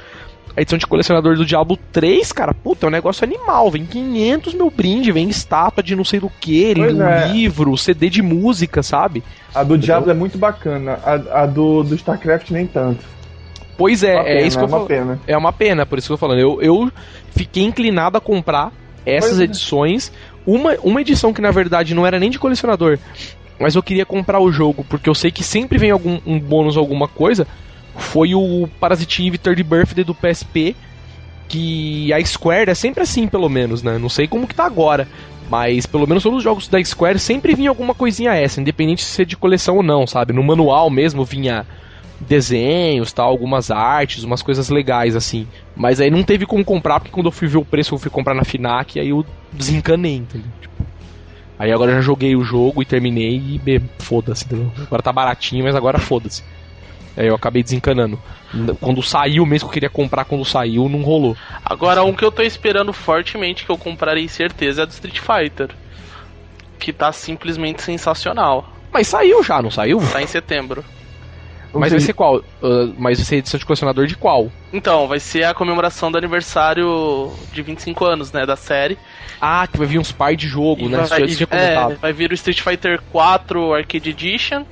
[0.55, 3.69] a edição de colecionador do Diablo 3, cara, puta, é um negócio animal.
[3.69, 7.27] Vem 500 mil brinde, vem estátua de não sei do que, um é.
[7.27, 9.21] livro, CD de música, sabe?
[9.53, 13.03] A do Diablo é muito bacana, a, a do, do StarCraft nem tanto.
[13.77, 14.87] Pois é, é pena, isso que eu uma falo.
[14.87, 15.19] pena.
[15.27, 16.39] É uma pena, por isso que eu tô falando.
[16.39, 16.89] Eu, eu
[17.31, 18.71] fiquei inclinado a comprar
[19.05, 19.43] essas Pois é.
[20.45, 22.99] Uma, uma edição que na verdade não era nem de colecionador,
[23.59, 26.77] mas eu queria comprar o jogo, porque eu sei que sempre vem algum um bônus,
[26.77, 27.47] alguma coisa.
[27.95, 30.75] Foi o Parasite Eve Third Birthday do PSP.
[31.47, 33.99] Que a Square é sempre assim, pelo menos, né?
[33.99, 35.07] Não sei como que tá agora.
[35.47, 39.21] Mas pelo menos todos os jogos da Square sempre vinha alguma coisinha essa, independente se
[39.21, 40.33] é de coleção ou não, sabe?
[40.33, 41.65] No manual mesmo vinha
[42.19, 45.47] desenhos, tal, algumas artes, umas coisas legais assim.
[45.75, 48.09] Mas aí não teve como comprar, porque quando eu fui ver o preço, eu fui
[48.09, 50.49] comprar na Finac, aí eu desencanei, entendeu?
[50.61, 50.85] Tipo,
[51.59, 54.71] aí agora eu já joguei o jogo e terminei e foda-se, entendeu?
[54.81, 56.43] Agora tá baratinho, mas agora foda-se.
[57.17, 58.19] Aí eu acabei desencanando.
[58.81, 61.35] Quando saiu mesmo que eu queria comprar quando saiu, não rolou.
[61.63, 65.69] Agora, um que eu tô esperando fortemente que eu comprarei certeza é do Street Fighter.
[66.77, 68.69] Que tá simplesmente sensacional.
[68.91, 70.01] Mas saiu já, não saiu?
[70.11, 70.83] Tá em setembro.
[71.79, 72.41] Mas vai ser qual?
[72.61, 74.51] Ah, mas vai ser edição de colecionador de qual?
[74.73, 78.97] Então, vai ser a comemoração do aniversário de 25 anos, né, da série.
[79.39, 80.97] Ah, que vai vir uns par de jogo, E né?
[81.03, 84.65] vai, tinha é, vai vir o Street Fighter 4 Arcade Edition,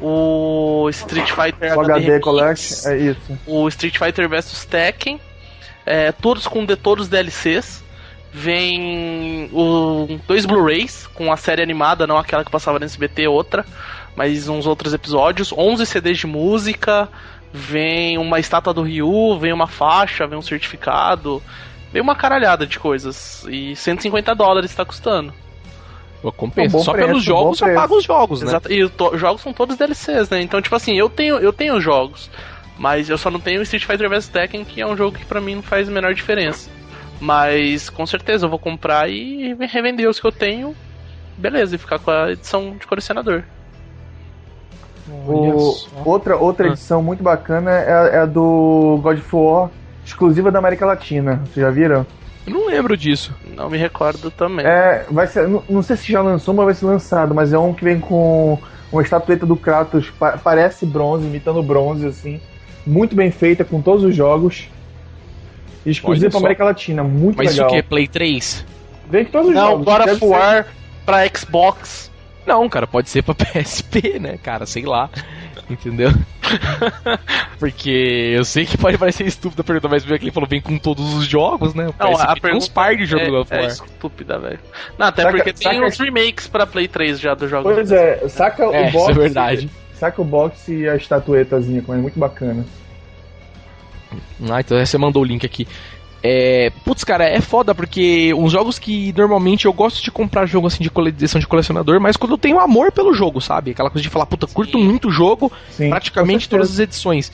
[0.00, 3.38] o Street Fighter O HD Remix, Collection, é isso.
[3.46, 5.20] o Street Fighter vs Tekken,
[5.84, 7.84] é, todos com de todos os DLCs.
[8.38, 13.64] Vem o, dois Blu-rays com a série animada, não aquela que passava no SBT, outra,
[14.16, 17.08] mas uns outros episódios, 11 CDs de música,
[17.52, 21.42] vem uma estátua do Ryu, vem uma faixa, vem um certificado,
[21.92, 23.44] vem uma caralhada de coisas.
[23.48, 25.32] E 150 dólares está custando.
[26.22, 26.76] Pô, Compensa.
[26.76, 27.80] É um Só preço, pelos um jogos já preço.
[27.80, 28.48] paga os jogos, né?
[28.48, 28.72] Exato.
[28.72, 30.40] E os jogos são todos DLCs, né?
[30.40, 32.30] Então, tipo assim, eu tenho, eu tenho jogos,
[32.78, 35.24] mas eu só não tenho o Street Fighter vs Tekken, que é um jogo que
[35.24, 36.70] pra mim não faz a menor diferença.
[37.20, 40.74] Mas com certeza eu vou comprar e revender os que eu tenho,
[41.36, 43.44] beleza, e ficar com a edição de colecionador.
[45.26, 45.88] Olha O- só.
[46.04, 46.72] outra, outra Ah.
[46.72, 49.70] edição muito bacana é, a- é a do God of War,
[50.04, 51.42] exclusiva da América Latina.
[51.44, 52.06] Vocês já viram?
[52.46, 53.34] Eu não lembro disso.
[53.56, 54.64] Não me recordo também.
[54.64, 57.58] É, vai ser, não, não sei se já lançou, mas vai ser lançado, mas é
[57.58, 58.58] um que vem com
[58.92, 62.40] uma estatueta do Kratos, pa- parece bronze, imitando bronze, assim.
[62.86, 64.68] Muito bem feita, com todos os jogos.
[65.84, 66.38] Exclusiva pra.
[66.40, 67.66] América Latina, muito Mas legal.
[67.68, 67.88] isso o que?
[67.88, 68.64] Play 3?
[69.10, 69.84] Vem com todos os Não, jogos.
[69.84, 70.66] God deve of ser- War
[71.04, 72.10] pra Xbox.
[72.46, 74.64] Não, cara, pode ser pra PSP, né, cara?
[74.66, 75.10] Sei lá.
[75.68, 76.10] Entendeu?
[77.58, 81.14] Porque eu sei que pode parecer estúpido a pergunta, mas ele falou vem com todos
[81.14, 81.88] os jogos, né?
[81.88, 84.58] O Não, PSP a tem pergunta uns par de jogos é, do é estúpida, velho.
[84.98, 87.64] Não, até Saca- porque tem saca- uns remakes pra Play 3 já do jogo.
[87.72, 89.10] Pois é, saca É, o isso box.
[89.10, 89.70] é verdade.
[89.94, 92.64] Saca o box e a estatuetazinha, como é muito bacana.
[94.50, 95.66] Ah, então você mandou o link aqui.
[96.22, 100.66] É, putz, cara, é foda porque uns jogos que normalmente eu gosto de comprar jogo
[100.66, 103.70] assim de cole- edição de colecionador, mas quando eu tenho amor pelo jogo, sabe?
[103.70, 107.30] Aquela coisa de falar, puta, curto muito o jogo, Sim, praticamente todas as edições.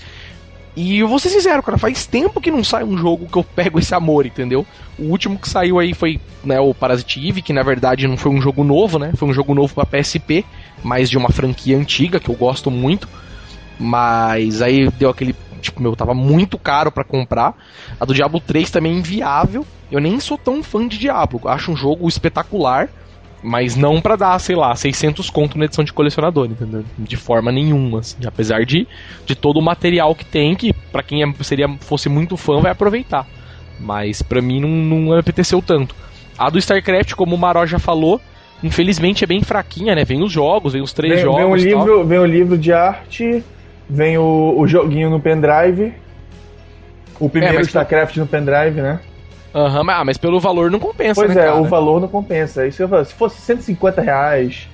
[0.75, 3.45] E eu vou ser sincero, cara, faz tempo que não sai um jogo que eu
[3.45, 4.67] pego esse amor, entendeu?
[4.99, 8.33] O último que saiu aí foi né, o Parasite Eve, que na verdade não foi
[8.33, 9.13] um jogo novo, né?
[9.17, 10.45] Foi um jogo novo pra PSP,
[10.83, 13.07] mas de uma franquia antiga que eu gosto muito.
[13.79, 15.35] Mas aí deu aquele.
[15.63, 17.55] Tipo, meu, tava muito caro pra comprar.
[17.99, 19.65] A do Diablo 3 também é inviável.
[19.91, 21.41] Eu nem sou tão fã de Diablo.
[21.49, 22.89] Acho um jogo espetacular.
[23.45, 26.85] Mas não pra dar, sei lá, 600 conto na edição de colecionador, entendeu?
[26.97, 28.17] De forma nenhuma, assim.
[28.25, 28.87] Apesar de,
[29.27, 32.71] de todo o material que tem, que pra quem é- seria, fosse muito fã vai
[32.71, 33.27] aproveitar.
[33.81, 35.93] Mas pra mim não, não apeteceu tanto.
[36.39, 38.21] A do StarCraft, como o Maró já falou,
[38.63, 40.05] infelizmente é bem fraquinha, né?
[40.05, 41.63] Vem os jogos, vem os três Vem, jogos.
[41.63, 41.87] vem um tal.
[41.87, 43.43] livro, vem o livro de arte,
[43.89, 45.93] vem o, o joguinho no pendrive.
[47.21, 49.01] O primeiro É, mas- StarCraft no pendrive, né?
[49.55, 51.61] Aham, mas, ah, mas pelo valor não compensa, Pois né, é, cara?
[51.61, 52.67] o valor não compensa.
[52.67, 54.67] Isso que eu se fosse 150 reais,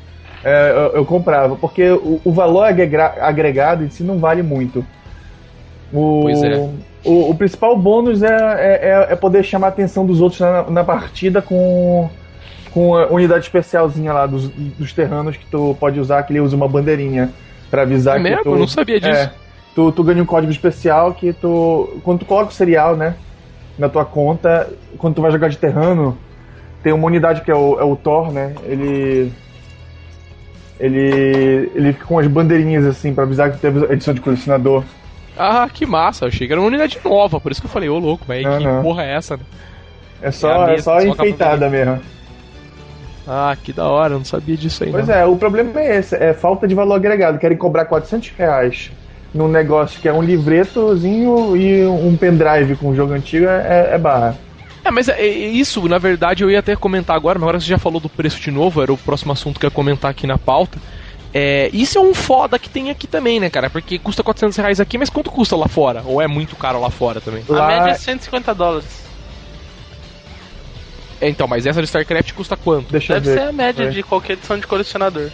[0.45, 2.65] é, eu, eu comprava, porque o, o valor
[3.21, 4.87] agregado em si não vale muito.
[5.93, 6.69] O, Pois é.
[7.05, 10.63] O, o principal bônus é, é, é- é poder chamar a atenção dos outros na,
[10.65, 12.09] na partida com,
[12.73, 16.55] com a unidade especialzinha lá dos, dos terranos que tu pode usar, que ele usa
[16.57, 17.31] uma bandeirinha
[17.71, 18.43] pra avisar É que mesmo?
[18.45, 19.13] tu, Eu não sabia disso.
[19.13, 19.33] é,
[19.75, 22.01] tu, tu ganha um código especial que tu.
[22.03, 23.15] Quando tu coloca o serial, né?
[23.79, 26.19] Na tua conta, quando tu vai jogar de terrano,
[26.83, 28.55] tem uma unidade que é o, é o Thor, né?
[28.65, 29.33] Ele.
[30.81, 31.71] Ele.
[31.75, 34.85] Ele fica com as bandeirinhas assim pra avisar que teve edição de colecionador.
[35.37, 36.25] Ah, que massa.
[36.25, 38.43] Eu achei que era uma unidade nova, por isso que eu falei, ô louco, mas
[38.45, 39.37] que porra é essa?
[39.37, 39.43] né?
[40.21, 42.01] É só, É é mesma, só só enfeitada mesmo.
[43.29, 44.91] Ah, que da hora, eu não sabia disso aí.
[44.91, 45.15] Pois não.
[45.15, 47.39] é, o problema é esse, é falta de valor agregado.
[47.39, 48.91] Querem cobrar 400 reais
[49.35, 53.99] num negócio que é um livretozinho e um pendrive com o jogo antigo é, é
[53.99, 54.39] barra.
[54.83, 57.67] É, mas é, é, isso, na verdade, eu ia até comentar agora, mas agora você
[57.67, 60.27] já falou do preço de novo, era o próximo assunto que eu ia comentar aqui
[60.27, 60.79] na pauta.
[61.35, 63.69] É, isso é um foda que tem aqui também, né, cara?
[63.69, 66.03] Porque custa 400 reais aqui, mas quanto custa lá fora?
[66.07, 67.45] Ou é muito caro lá fora também?
[67.47, 67.65] Lá...
[67.65, 69.08] A média é 150 dólares.
[71.21, 72.91] É, então, mas essa de StarCraft custa quanto?
[72.91, 73.89] Deixa Deve ser a média é.
[73.91, 75.31] de qualquer edição de colecionador.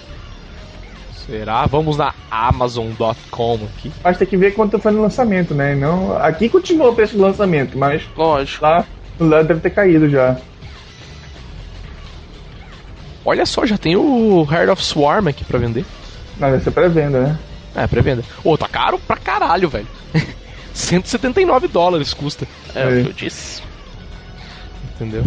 [1.26, 1.64] Será?
[1.66, 3.90] Vamos na Amazon.com aqui.
[4.02, 5.74] Mas tem que ver quanto foi no lançamento, né?
[5.74, 8.02] Não, aqui continua o preço do lançamento, mas.
[8.16, 8.62] Lógico.
[8.62, 8.84] Lá,
[9.18, 10.36] lá deve ter caído já.
[13.24, 15.84] Olha só, já tem o Heart of Swarm aqui pra vender.
[16.38, 17.38] Não, deve ser pré-venda, né?
[17.74, 18.22] É, pré-venda.
[18.42, 19.88] Ô, oh, tá caro pra caralho, velho.
[20.74, 22.46] 179 dólares custa.
[22.74, 23.62] É, é, o que eu disse.
[24.94, 25.24] Entendeu?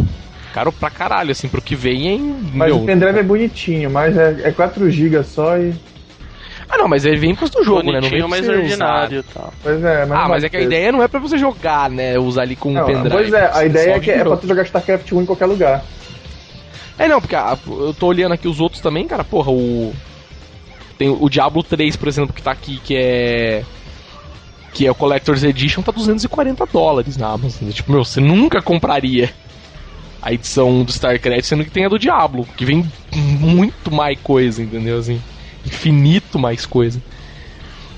[0.53, 2.19] Caro pra caralho, assim, pro que vem em.
[2.53, 2.81] Mas meu...
[2.81, 5.73] o pendrive é bonitinho, mas é, é 4 GB só e.
[6.69, 8.19] Ah, não, mas ele vem por do jogo, Bonitinho, né?
[8.19, 9.53] Não vem mais ordinário e tal.
[9.63, 12.19] Pois é, mas Ah, mas é que a ideia não é pra você jogar, né?
[12.19, 13.09] Usar ali com um pendrive.
[13.09, 15.83] Pois é, a ideia é que é pra tu jogar StarCraft 1 em qualquer lugar.
[16.99, 19.93] É, não, porque ah, eu tô olhando aqui os outros também, cara, porra, o.
[20.97, 23.63] Tem o Diablo 3, por exemplo, que tá aqui, que é.
[24.73, 27.69] Que é o Collector's Edition, tá 240 dólares na Amazon.
[27.69, 29.29] Tipo, meu, você nunca compraria
[30.21, 34.61] a edição do StarCraft, sendo que tem a do Diablo, que vem muito mais coisa,
[34.61, 34.97] entendeu?
[34.97, 35.21] Assim,
[35.65, 37.01] infinito mais coisa.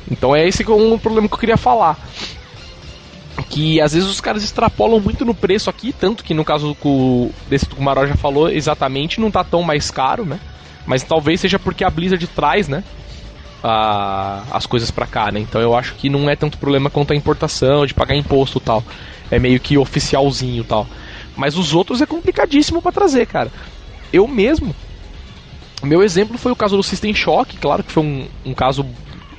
[0.09, 1.97] Então é esse é um problema que eu queria falar
[3.49, 7.29] que às vezes os caras extrapolam muito no preço aqui, tanto que no caso do,
[7.49, 10.39] desse que o Maró já falou exatamente, não tá tão mais caro, né?
[10.85, 12.83] Mas talvez seja porque a Blizzard traz, né?
[13.61, 15.39] A, as coisas para cá, né?
[15.39, 18.83] Então eu acho que não é tanto problema quanto a importação, de pagar imposto tal.
[19.31, 20.87] É meio que oficialzinho tal.
[21.39, 23.51] Mas os outros é complicadíssimo para trazer, cara.
[24.11, 24.75] Eu mesmo.
[25.81, 28.85] Meu exemplo foi o caso do System Shock, claro que foi um, um caso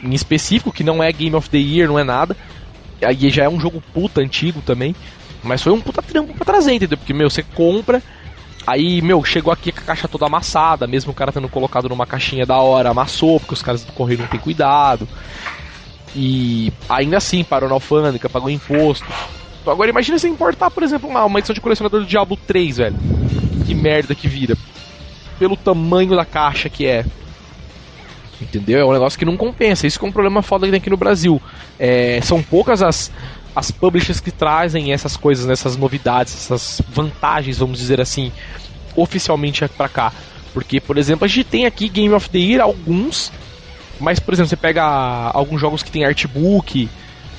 [0.03, 2.35] em específico, que não é Game of the Year, não é nada
[3.05, 4.95] Aí já é um jogo puta antigo também.
[5.43, 6.99] Mas foi um puta trampo pra trazer, entendeu?
[6.99, 8.03] Porque, meu, você compra.
[8.67, 12.07] Aí, meu, chegou aqui com a caixa toda amassada, mesmo o cara tendo colocado numa
[12.07, 15.09] caixinha da hora, amassou, porque os caras do correio não tem cuidado.
[16.15, 19.07] E ainda assim, parou na alfândega, pagou imposto.
[19.67, 22.97] Agora imagina você importar, por exemplo, uma, uma edição de colecionador do Diablo 3, velho.
[23.67, 24.57] Que merda que vira.
[25.39, 27.05] Pelo tamanho da caixa que é.
[28.41, 28.81] Entendeu?
[28.81, 29.87] É um negócio que não compensa.
[29.87, 31.41] Isso que é um problema foda que tem aqui no Brasil.
[31.79, 33.13] É, são poucas as,
[33.55, 38.33] as publishers que trazem essas coisas, né, essas novidades, essas vantagens, vamos dizer assim,
[38.97, 40.13] oficialmente para cá.
[40.55, 43.31] Porque, por exemplo, a gente tem aqui Game of the Year alguns,
[44.01, 46.89] mas, por exemplo, você pega alguns jogos que tem artbook,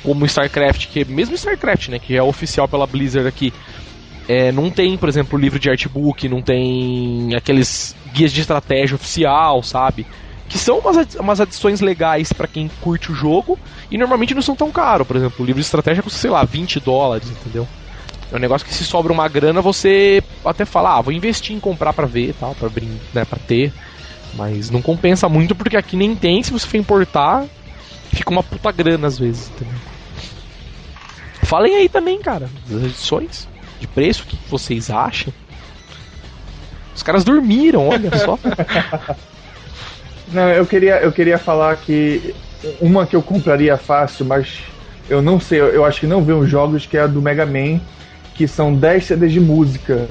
[0.03, 3.53] como StarCraft, que é mesmo StarCraft, né, que é oficial pela Blizzard aqui,
[4.27, 9.61] é, não tem, por exemplo, livro de artbook, não tem aqueles guias de estratégia oficial,
[9.63, 10.05] sabe?
[10.51, 13.57] que são umas, umas adições legais para quem curte o jogo
[13.89, 15.07] e normalmente não são tão caros.
[15.07, 17.65] Por exemplo, o livro de estratégia custa, sei lá, 20 dólares, entendeu?
[18.29, 21.59] É um negócio que se sobra uma grana, você até fala, ah, vou investir em
[21.59, 22.69] comprar para ver, tal, para
[23.13, 23.71] né, para ter.
[24.33, 27.45] Mas não compensa muito porque aqui nem tem, se você for importar,
[28.13, 29.75] fica uma puta grana às vezes, entendeu?
[31.51, 33.45] Falem aí também, cara, das edições
[33.77, 35.33] de preço, o que vocês acham?
[36.95, 38.39] Os caras dormiram, olha só.
[40.31, 42.33] Não, eu queria, eu queria falar que
[42.79, 44.59] uma que eu compraria fácil, mas
[45.09, 47.45] eu não sei, eu acho que não vi os jogos, que é a do Mega
[47.45, 47.81] Man,
[48.33, 50.07] que são 10 CDs de música.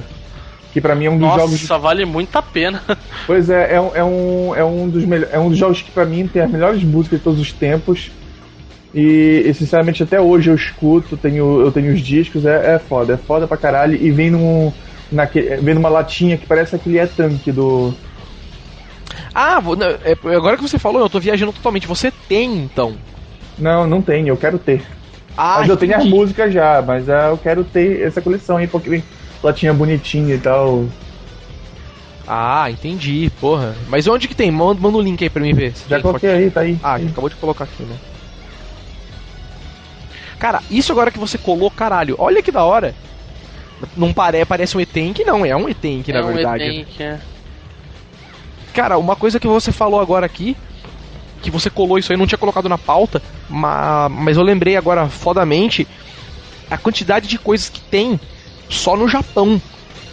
[0.71, 1.61] Que pra mim é um dos Nossa, jogos.
[1.61, 2.83] Nossa, vale muito a pena.
[3.25, 6.05] Pois é, é, é, um, é, um dos melhores, é um dos jogos que pra
[6.05, 8.11] mim tem as melhores músicas de todos os tempos.
[8.93, 13.13] E, e, sinceramente até hoje eu escuto, tenho, eu tenho os discos, é, é foda,
[13.13, 13.95] é foda pra caralho.
[13.95, 14.71] E vem num.
[15.11, 17.93] Naquele, vem numa latinha que parece aquele é tanque do,
[19.33, 19.61] ah,
[20.03, 21.87] é, agora que você falou, eu tô viajando totalmente.
[21.87, 22.95] Você tem, então?
[23.57, 24.83] Não, não tenho, eu quero ter.
[25.37, 28.67] Ah, mas eu tenho as músicas já, mas uh, eu quero ter essa coleção aí,
[28.67, 29.01] porque
[29.41, 30.85] ela tinha bonitinha e tal.
[32.27, 33.75] Ah, entendi, porra.
[33.87, 34.51] Mas onde que tem?
[34.51, 35.73] Manda, manda um link aí pra mim ver.
[35.87, 36.77] Já coloquei aí, tá aí.
[36.83, 37.95] Ah, acabou de colocar aqui, né?
[40.41, 42.95] Cara, isso agora que você colou, caralho, olha que da hora.
[43.95, 46.63] Não pare, parece um Etank, não, é um Etank, é na um verdade.
[46.63, 47.19] Etank, é.
[48.73, 50.57] Cara, uma coisa que você falou agora aqui,
[51.43, 55.87] que você colou isso aí, não tinha colocado na pauta, mas eu lembrei agora fodamente
[56.71, 58.19] a quantidade de coisas que tem
[58.67, 59.61] só no Japão,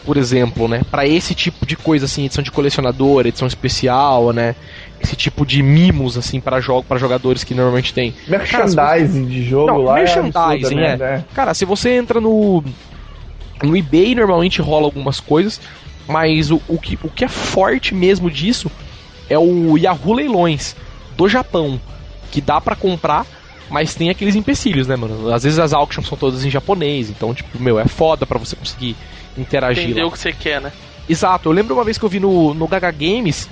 [0.05, 0.83] por exemplo, né?
[0.91, 4.55] Para esse tipo de coisa assim, edição de colecionador, edição especial, né?
[5.01, 8.15] Esse tipo de mimos assim para jogo, para jogadores que normalmente tem.
[8.27, 9.31] Merchandising você...
[9.31, 9.99] de jogo não, lá.
[9.99, 11.25] É merchandising, é, é.
[11.35, 12.65] Cara, se você entra no
[13.63, 15.61] no eBay normalmente rola algumas coisas.
[16.09, 18.71] Mas o, o, que, o que é forte mesmo disso
[19.29, 20.75] é o Yahoo Leilões
[21.17, 21.79] do Japão,
[22.31, 23.27] que dá para comprar
[23.69, 25.31] Mas tem aqueles empecilhos, né, mano?
[25.33, 28.57] Às vezes as auctions são todas em japonês, então, tipo, meu, é foda pra você
[28.57, 28.97] conseguir
[29.37, 29.85] interagir.
[29.85, 30.09] Entender lá.
[30.09, 30.73] o que você quer, né?
[31.07, 33.49] Exato, eu lembro uma vez que eu vi no, no Gaga Games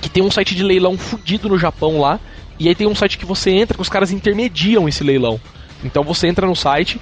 [0.00, 2.20] que tem um site de leilão fudido no Japão lá,
[2.58, 5.40] e aí tem um site que você entra que os caras intermediam esse leilão.
[5.84, 7.00] Então você entra no site,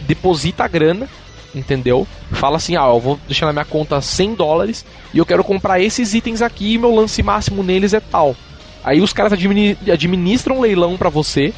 [0.00, 1.08] deposita a grana,
[1.54, 2.06] entendeu?
[2.32, 5.80] Fala assim, ah, eu vou deixar na minha conta 100 dólares e eu quero comprar
[5.80, 8.36] esses itens aqui e meu lance máximo neles é tal.
[8.84, 11.52] Aí os caras admini- administram um leilão pra você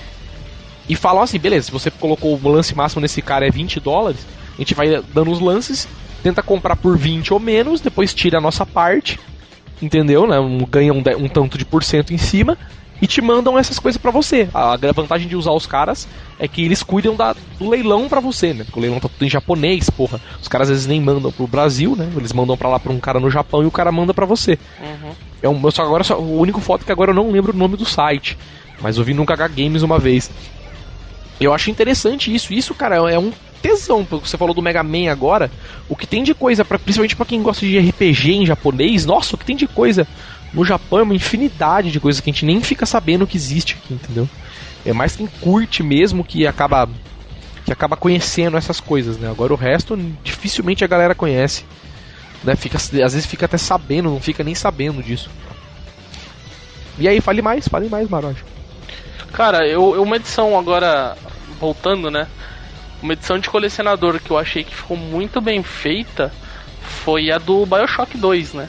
[0.88, 4.26] e falam assim, beleza, se você colocou o lance máximo nesse cara é 20 dólares,
[4.55, 5.87] a gente vai dando os lances,
[6.22, 9.18] tenta comprar por 20 ou menos, depois tira a nossa parte,
[9.81, 10.27] entendeu?
[10.27, 10.38] Né?
[10.38, 12.57] Um, ganha um, um tanto de por cento em cima
[13.01, 14.49] e te mandam essas coisas pra você.
[14.53, 16.07] A, vantagem de usar os caras
[16.38, 18.64] é que eles cuidam da, do leilão pra você, né?
[18.64, 20.21] Porque o leilão tá tudo em japonês, porra.
[20.40, 22.11] Os caras às vezes nem mandam pro Brasil, né?
[22.14, 24.59] Eles mandam pra lá pra um cara no Japão e o cara manda pra você.
[24.81, 25.12] Uhum.
[25.43, 27.57] É um, só agora só, o único foto é que agora eu não lembro o
[27.57, 28.37] nome do site,
[28.81, 30.31] mas eu vi no KH Games uma vez.
[31.40, 32.53] Eu acho interessante isso.
[32.53, 34.05] Isso, cara, é um tesão.
[34.05, 35.51] porque Você falou do Mega Man agora.
[35.88, 39.35] O que tem de coisa, pra, principalmente pra quem gosta de RPG em japonês, nossa,
[39.35, 40.07] o que tem de coisa
[40.53, 43.77] no Japão é uma infinidade de coisas que a gente nem fica sabendo que existe
[43.83, 44.29] aqui, entendeu?
[44.85, 46.88] É mais quem curte mesmo que acaba
[47.64, 49.31] que acaba conhecendo essas coisas, né?
[49.31, 51.64] Agora o resto dificilmente a galera conhece.
[52.42, 52.57] Né?
[52.57, 55.29] Fica, às vezes fica até sabendo, não fica nem sabendo disso.
[56.99, 58.42] E aí, fale mais, fale mais, Maroja.
[59.33, 61.16] Cara, eu, eu- uma edição agora,
[61.61, 62.27] voltando, né?
[63.03, 66.33] Uma edição de colecionador que eu achei que ficou muito bem feita
[66.81, 68.69] foi a do Bioshock 2, né?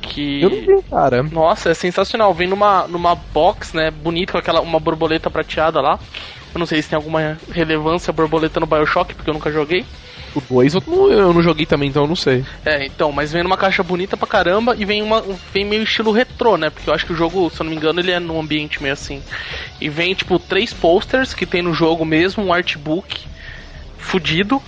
[0.00, 0.42] Que.
[0.42, 1.22] Eu não vi, cara.
[1.22, 2.32] Nossa, é sensacional.
[2.34, 3.90] Vem numa, numa box, né?
[3.90, 5.98] Bonito com aquela uma borboleta prateada lá.
[6.54, 9.84] Eu não sei se tem alguma relevância a borboleta no Bioshock, porque eu nunca joguei.
[10.34, 12.44] O 2 eu não, eu não joguei também, então eu não sei.
[12.64, 16.10] É, então, mas vem numa caixa bonita pra caramba e vem uma vem meio estilo
[16.10, 16.70] retrô, né?
[16.70, 18.82] Porque eu acho que o jogo, se eu não me engano, ele é num ambiente
[18.82, 19.22] meio assim.
[19.80, 23.31] E vem tipo três posters que tem no jogo mesmo, um artbook
[24.02, 24.62] fudido.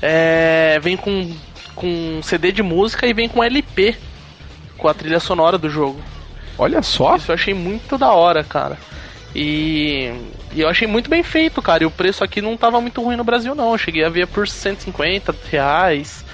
[0.00, 1.32] É, vem com
[1.78, 3.96] com CD de música e vem com LP
[4.76, 6.00] com a trilha sonora do jogo.
[6.58, 7.16] Olha só.
[7.16, 8.76] Isso eu achei muito da hora, cara.
[9.34, 10.12] E,
[10.52, 11.84] e eu achei muito bem feito, cara.
[11.84, 13.72] E o preço aqui não tava muito ruim no Brasil, não.
[13.72, 16.24] Eu cheguei a ver por 150 reais.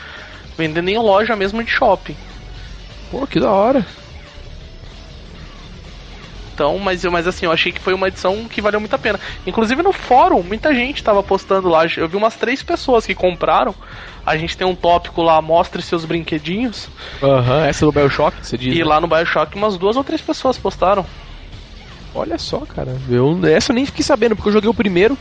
[0.57, 2.17] Vendendo em loja mesmo de shopping.
[3.11, 3.85] Pô, que da hora.
[6.55, 8.99] Então, mas, eu- mas assim, eu achei que foi uma edição que valeu muito a
[8.99, 9.19] pena.
[9.45, 11.83] Inclusive no fórum, muita gente tava postando lá.
[11.97, 13.75] Eu vi umas três pessoas que compraram.
[14.25, 16.88] A gente tem um tópico lá, mostre seus brinquedinhos.
[17.21, 18.79] Aham, essa do Bioshock, você diz.
[18.79, 18.85] E né?
[18.85, 21.07] lá no Bioshock, umas duas ou três pessoas postaram.
[22.12, 23.03] Olha só, cara.
[23.09, 25.19] Eu, essa eu nem fiquei sabendo, porque eu joguei o primeiro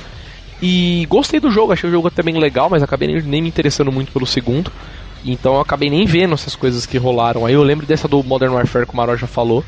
[0.61, 1.73] e gostei do jogo.
[1.73, 4.71] Achei o jogo até bem legal, mas acabei nem, nem me interessando muito pelo segundo.
[5.23, 7.45] Então eu acabei nem vendo essas coisas que rolaram.
[7.45, 9.65] Aí eu lembro dessa do Modern Warfare que o Maró já falou.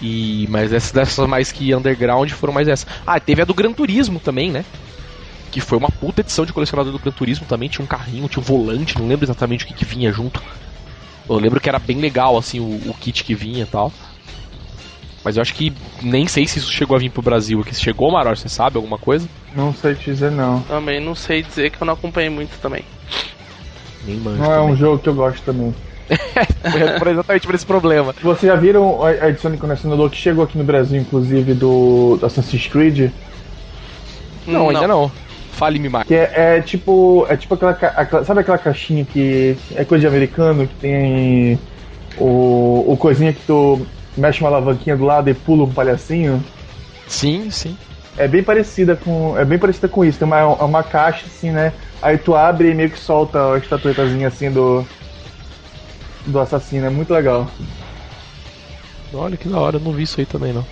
[0.00, 2.86] E, mas essas dessas mais que underground foram mais essas.
[3.06, 4.64] Ah, teve a do Gran Turismo também, né?
[5.50, 7.68] Que foi uma puta edição de colecionador do Gran Turismo também.
[7.68, 10.42] Tinha um carrinho, tinha um volante, não lembro exatamente o que, que vinha junto.
[11.28, 13.92] Eu lembro que era bem legal, assim, o, o kit que vinha e tal.
[15.24, 17.74] Mas eu acho que nem sei se isso chegou a vir pro Brasil aqui.
[17.74, 19.28] Se chegou, Maror, você sabe alguma coisa?
[19.56, 20.60] Não sei te dizer não.
[20.60, 22.84] Também não sei dizer que eu não acompanhei muito também.
[24.06, 24.38] Nem manjo.
[24.38, 24.76] Não é um também.
[24.76, 25.74] jogo que eu gosto também.
[26.70, 28.14] Foi por- exatamente por esse problema.
[28.22, 32.66] Vocês já viram a edição de colecionador que chegou aqui no Brasil, inclusive, do Assassin's
[32.66, 33.10] Creed?
[34.46, 35.10] Não, ainda não.
[35.52, 36.06] Fale-me mais.
[36.06, 37.26] Que é, é tipo.
[37.28, 41.58] É tipo aquela, aquela- Sabe aquela caixinha que é coisa de americano, que tem
[42.18, 43.84] o, o coisinha que tu
[44.16, 46.44] mexe uma alavanquinha do lado e pula um palhacinho?
[47.06, 47.76] Sim, sim.
[48.18, 49.36] É bem parecida com.
[49.38, 50.18] É bem parecida com isso.
[50.18, 51.72] Tem uma, é uma caixa assim, né?
[52.02, 54.86] Aí tu abre e meio que solta a estatuetazinha assim do.
[56.26, 56.86] Do assassino.
[56.86, 57.50] É muito legal.
[59.12, 60.66] Olha que da hora, eu não vi isso aí também, não.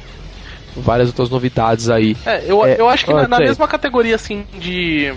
[0.76, 2.16] Várias outras novidades aí.
[2.24, 5.12] É, eu, É, eu acho que ó, na, na mesma categoria assim de,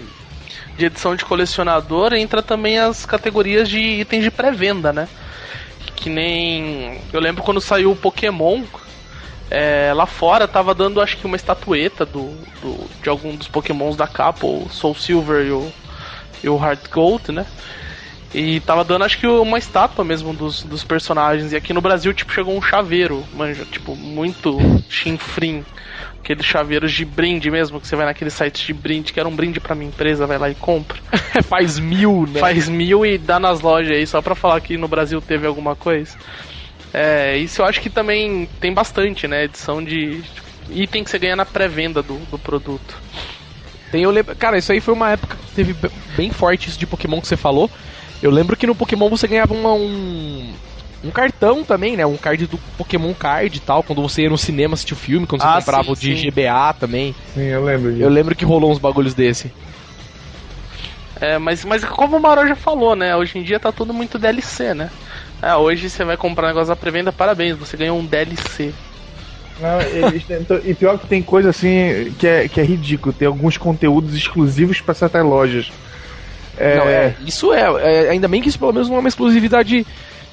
[0.77, 5.09] de edição de colecionador entra também as categorias de itens de pré-venda, né?
[5.95, 7.01] Que nem.
[7.13, 8.67] Eu lembro quando saiu o Pokémon.
[9.49, 13.95] é, lá fora tava dando acho que uma estatueta do, do- de algum dos Pokémons
[13.95, 15.73] da capa, o Soul Silver e o,
[16.43, 17.47] e o Heart Gold, né?
[18.33, 21.53] E tava dando acho que uma estátua mesmo dos, dos personagens.
[21.53, 24.57] E aqui no Brasil, tipo, chegou um chaveiro, manja, tipo, muito
[24.89, 25.63] chinfrim.
[26.21, 29.35] Aqueles chaveiros de brinde mesmo, que você vai naquele site de brinde, que era um
[29.35, 30.97] brinde pra minha empresa, vai lá e compra.
[31.47, 32.39] Faz mil, né?
[32.41, 35.73] Faz mil e dá nas lojas aí, só pra falar que no Brasil teve alguma
[35.73, 36.17] coisa.
[36.93, 39.45] É, isso eu acho que também tem bastante, né?
[39.45, 40.21] Edição de
[40.69, 42.97] item que você ganha na pré-venda do, do produto.
[43.91, 45.75] Tem, eu lembro, cara, isso aí foi uma época que teve
[46.17, 47.71] bem forte isso de Pokémon que você falou.
[48.21, 50.57] Eu lembro que no Pokémon você ganhava uma, um,
[51.03, 52.05] Um cartão também, né?
[52.05, 55.27] Um card do Pokémon Card e tal, quando você ia no cinema assistir o filme,
[55.27, 56.15] quando você Ah, comprava sim, o de sim.
[56.15, 57.15] GBA também.
[57.23, 58.03] Sim, eu lembro disso.
[58.03, 59.53] Eu lembro que rolou uns bagulhos desse.
[61.19, 63.15] É, mas, mas como o Maró já falou, né?
[63.15, 64.91] Hoje em dia tá tudo muito DLC, né?
[65.41, 68.75] É, hoje você vai comprar um negócio da pré-venda, parabéns, você ganhou um DLC.
[69.57, 73.13] Não, eles tentam- e pior que tem coisa assim que é, que é ridículo.
[73.13, 75.73] Tem alguns conteúdos exclusivos pra certas lojas.
[76.57, 77.61] É, Não, é, isso é,
[78.05, 79.85] é, Ainda bem que isso pelo menos não é uma exclusividade.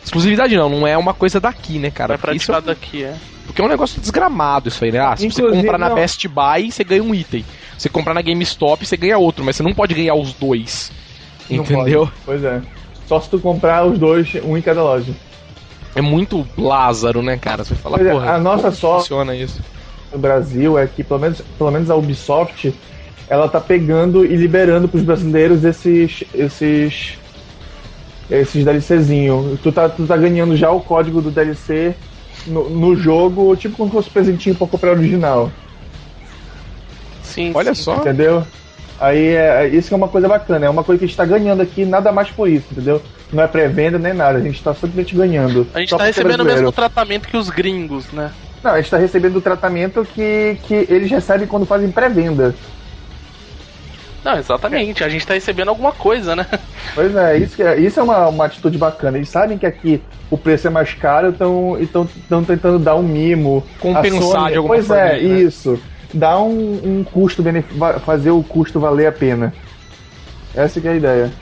[0.03, 2.15] Exclusividade não, não é uma coisa daqui, né, cara?
[2.15, 3.15] É, praticado aqui, é.
[3.47, 4.99] porque é um negócio desgramado isso aí, né?
[5.01, 5.95] Ah, se você comprar na não.
[5.97, 7.43] Best Buy, você ganha um item.
[7.77, 10.93] Se você comprar na GameStop, você ganha outro, mas você não pode ganhar os dois.
[11.51, 12.01] não Entendeu?
[12.07, 12.13] pode.
[12.27, 12.61] Pois é.
[13.07, 15.13] Só se tu comprar os dois, um em cada loja.
[15.97, 17.65] É muito Lázaro, né, cara?
[17.65, 19.61] Você fala, Pois é, porra, a nossa como só- funciona isso?
[20.13, 22.73] no Brasil é que pelo menos, pelo menos a Ubisoft
[23.29, 27.19] ela tá pegando e liberando pros brasileiros esses esses
[28.31, 29.59] esses DLCzinho.
[29.63, 31.95] Tu tá, tu tá ganhando já o código do DLC
[32.47, 35.51] no, no jogo, tipo como se fosse presentinho pra comprar original,
[37.23, 37.83] Sim, Olha sim.
[37.83, 37.97] só.
[37.97, 38.45] entendeu?
[39.01, 41.25] Aí é, isso que é uma coisa bacana, é uma coisa que a gente tá
[41.25, 43.03] ganhando aqui, nada mais por isso, entendeu?
[43.33, 45.67] Não é pré-venda nem nada, a gente tá simplesmente ganhando.
[45.75, 48.31] A gente tá ser recebendo o mesmo tratamento que os gringos, né?
[48.63, 52.55] Não, a gente tá recebendo o tratamento que, que eles recebem quando fazem pré-venda.
[54.25, 55.05] Não, exatamente.
[55.05, 56.47] A gente tá recebendo alguma coisa, né?
[56.95, 59.19] Pois é, isso, que é, isso é uma, uma atitude bacana.
[59.19, 63.63] Eles sabem que aqui o preço é mais caro então estão tentando dar um mimo.
[63.79, 65.41] Compensar Sony- de alguma Pois forma, é, né?
[65.41, 65.79] isso.
[66.13, 67.43] Dar um, um custo,
[68.05, 69.53] fazer o custo valer a pena.
[70.55, 71.33] Essa que é a ideia.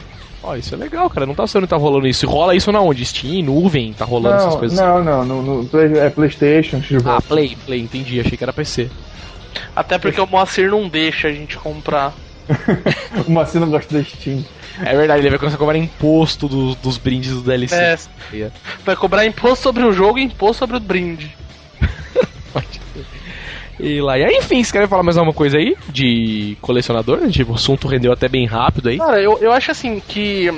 [0.42, 1.24] Ó, isso é legal, cara.
[1.24, 2.26] Não tá sabendo que tá rolando isso.
[2.26, 3.04] Rola isso na onde?
[3.04, 6.82] Steam, nuvem, tá rolando essas Não, coisas não, não, no, no Play- é Playstation.
[6.82, 7.06] Xbox.
[7.06, 8.18] Ah, Play, Play, entendi.
[8.18, 8.88] Achei que era PC.
[9.76, 12.12] Até porque o Moacir não deixa a gente comprar.
[13.26, 14.44] O não gosta da Steam.
[14.80, 17.74] É verdade, ele vai começar a cobrar imposto dos, dos brindes do DLC.
[17.74, 18.50] É,
[18.84, 21.36] vai cobrar imposto sobre o jogo e imposto sobre o brinde.
[23.80, 27.28] E lá, e aí, enfim, você quer falar mais alguma coisa aí de colecionador?
[27.30, 28.96] Tipo, o assunto rendeu até bem rápido aí.
[28.96, 30.48] Cara, eu, eu acho assim que.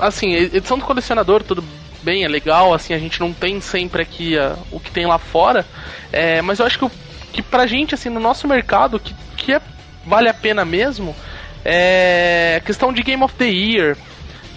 [0.00, 1.62] Assim, edição do colecionador, tudo
[2.02, 5.18] bem, é legal, assim, a gente não tem sempre aqui ah, o que tem lá
[5.18, 5.66] fora.
[6.10, 6.90] é, mas eu acho que, o,
[7.32, 9.60] que pra gente, assim, no nosso mercado, que, que é,
[10.08, 11.14] vale a pena mesmo
[11.64, 13.96] é questão de Game of the Year.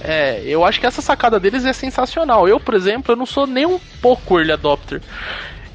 [0.04, 2.48] É, eu acho que essa sacada deles é sensacional.
[2.48, 5.02] Eu, por exemplo, eu não sou nem um pouco early adopter.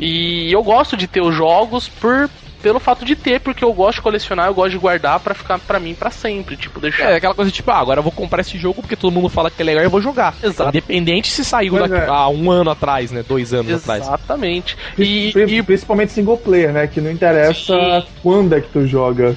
[0.01, 2.29] E eu gosto de ter os jogos por
[2.63, 5.57] pelo fato de ter, porque eu gosto de colecionar, eu gosto de guardar pra ficar
[5.61, 8.41] pra mim pra sempre, tipo, deixar É aquela coisa tipo, ah, agora eu vou comprar
[8.41, 10.35] esse jogo porque todo mundo fala que é legal e eu vou jogar.
[10.43, 10.71] Exato.
[10.71, 12.07] Independente se saiu daqui- é.
[12.09, 13.23] há um ano atrás, né?
[13.29, 14.03] Dois anos atrás.
[14.03, 14.77] Exatamente.
[14.99, 16.89] E, e- Principalmente single player, né?
[16.89, 18.07] Que não interessa Sim.
[18.21, 19.37] quando é que tu joga.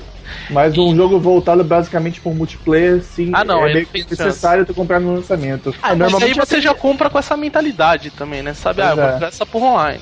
[0.49, 4.99] Mas um jogo voltado basicamente por multiplayer, sim, Ah, não, é meio necessário tu comprar
[4.99, 5.73] no lançamento.
[5.82, 8.53] Ah, mas normalmente aí você já compra com essa mentalidade também, né?
[8.53, 9.13] Sabe, ah, Pois eu vou é.
[9.13, 10.01] jogar essa por online.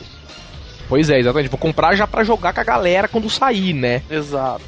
[0.89, 1.49] Pois é, exatamente.
[1.49, 4.01] Vou comprar já pra jogar com a galera quando sair, né?
[4.09, 4.63] Exato.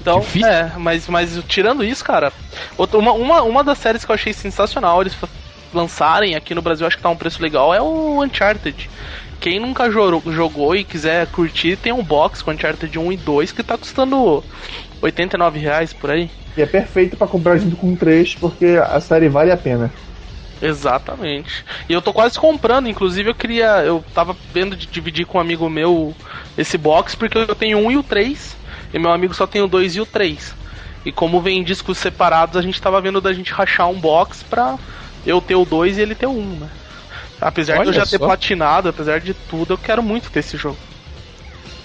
[0.00, 0.48] Então, Difícil.
[0.48, 2.32] é, mas, mas tirando isso, cara,
[2.76, 5.16] outra, uma, uma, uma das séries que eu achei sensacional eles
[5.72, 8.90] lançarem aqui no Brasil, acho que tá um preço legal, é o Uncharted.
[9.40, 13.52] Quem nunca joro- jogou e quiser curtir, tem um box com Uncharted 1 e 2
[13.52, 14.44] que tá custando
[15.02, 16.30] 89 reais por aí.
[16.56, 19.90] E é perfeito pra comprar junto com o 3, porque a série vale a pena.
[20.62, 21.64] Exatamente.
[21.88, 23.82] E eu tô quase comprando, inclusive eu queria.
[23.82, 26.14] Eu tava vendo de dividir com um amigo meu
[26.56, 28.56] esse box, porque eu tenho um e o 3,
[28.94, 30.54] e meu amigo só tem o 2 e o 3.
[31.04, 34.78] E como vem discos separados, a gente tava vendo da gente rachar um box pra
[35.26, 36.68] eu ter o 2 e ele ter o 1, né?
[37.40, 38.26] Apesar de Olha eu já ter só.
[38.26, 40.78] platinado, apesar de tudo, eu quero muito ter esse jogo.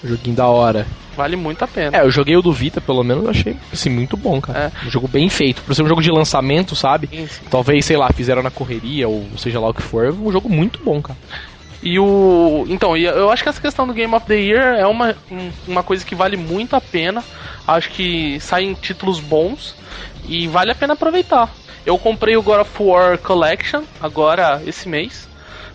[0.04, 0.86] Joguinho da hora.
[1.18, 1.98] Vale muito a pena.
[1.98, 4.72] É, eu joguei o do Vita, pelo menos, achei, assim, muito bom, cara.
[4.86, 5.62] Um jogo bem feito.
[5.62, 7.08] Por ser um jogo de lançamento, sabe?
[7.12, 7.44] Sim, sim.
[7.50, 10.04] Talvez, sei lá, fizeram na correria, ou seja lá o que for.
[10.06, 11.18] É um jogo muito bom, cara.
[11.82, 12.64] E o.
[12.68, 15.82] Então, eu acho que essa questão do Game of the Year é uma, um- uma
[15.82, 17.24] coisa que vale muito a pena.
[17.66, 19.74] Acho que saem títulos bons
[20.24, 21.52] e vale a pena aproveitar.
[21.84, 25.28] Eu comprei o God of War Collection agora esse mês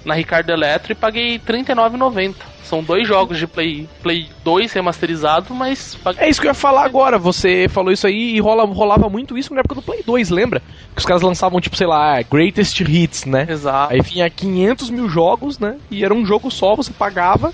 [0.05, 2.35] na Ricardo Eletro e paguei R$ 39,90.
[2.63, 6.55] São dois jogos de Play, Play 2 remasterizado, mas paguei É isso que eu ia
[6.55, 7.19] falar agora.
[7.19, 10.61] Você falou isso aí e rola, rolava muito isso na época do Play 2, lembra?
[10.95, 13.45] Que os caras lançavam, tipo, sei lá, Greatest Hits, né?
[13.49, 13.93] Exato.
[13.93, 15.77] Aí vinha 500 mil jogos, né?
[15.91, 17.53] E era um jogo só, você pagava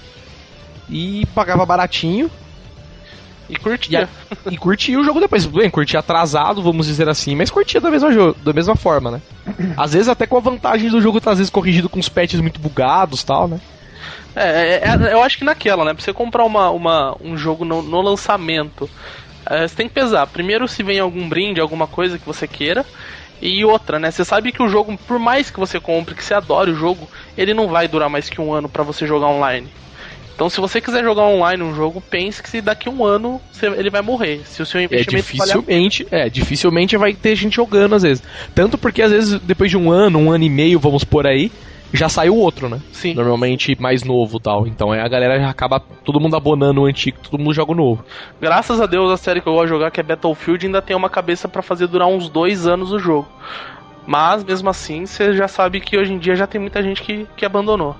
[0.89, 2.29] e pagava baratinho
[3.49, 4.07] E curtia.
[4.49, 5.45] e curtia o jogo depois.
[5.45, 9.21] Bem, curtia atrasado, vamos dizer assim, mas curtia da mesma, da mesma forma, né?
[9.75, 12.39] Às vezes até com a vantagem do jogo estar às vezes corrigido com os patches
[12.39, 13.59] muito bugados e tal, né?
[14.35, 15.93] É, é, é, eu acho que naquela, né?
[15.93, 18.89] Pra você comprar uma, uma, um jogo no, no lançamento,
[19.45, 20.27] é, você tem que pesar.
[20.27, 22.85] Primeiro, se vem algum brinde, alguma coisa que você queira.
[23.41, 24.11] E outra, né?
[24.11, 27.07] Você sabe que o jogo, por mais que você compre, que você adore o jogo,
[27.37, 29.69] ele não vai durar mais que um ano para você jogar online.
[30.39, 33.89] Então, se você quiser jogar online um jogo, pense que se daqui um ano ele
[33.89, 34.39] vai morrer.
[34.45, 38.23] Se o seu É, investimento dificilmente, é, dificilmente vai ter gente jogando às vezes.
[38.55, 41.51] Tanto porque às vezes depois de um ano, um ano e meio, vamos por aí,
[41.91, 42.79] já saiu outro, né?
[42.93, 43.15] Sim.
[43.15, 44.65] Normalmente mais novo tal.
[44.65, 47.75] Então é, a galera já acaba todo mundo abonando o antigo, todo mundo joga o
[47.75, 48.05] novo.
[48.39, 50.95] Graças a Deus, a série que eu gosto de jogar, que é Battlefield, ainda tem
[50.95, 53.27] uma cabeça pra fazer durar uns dois anos o jogo.
[54.07, 57.27] Mas, mesmo assim, você já sabe que hoje em dia já tem muita gente que,
[57.35, 57.93] que abandonou.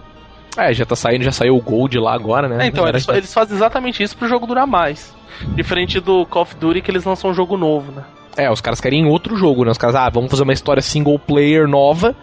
[0.57, 2.65] É, já tá saindo, já saiu o Gold lá agora, né?
[2.65, 5.15] É, então, eles, já- eles fazem exatamente isso pro jogo durar mais.
[5.55, 8.03] Diferente do Call of Duty, que eles lançam um jogo novo, né?
[8.35, 9.71] É, os caras querem outro jogo, né?
[9.71, 12.15] Os caras, ah, vamos fazer uma história single player nova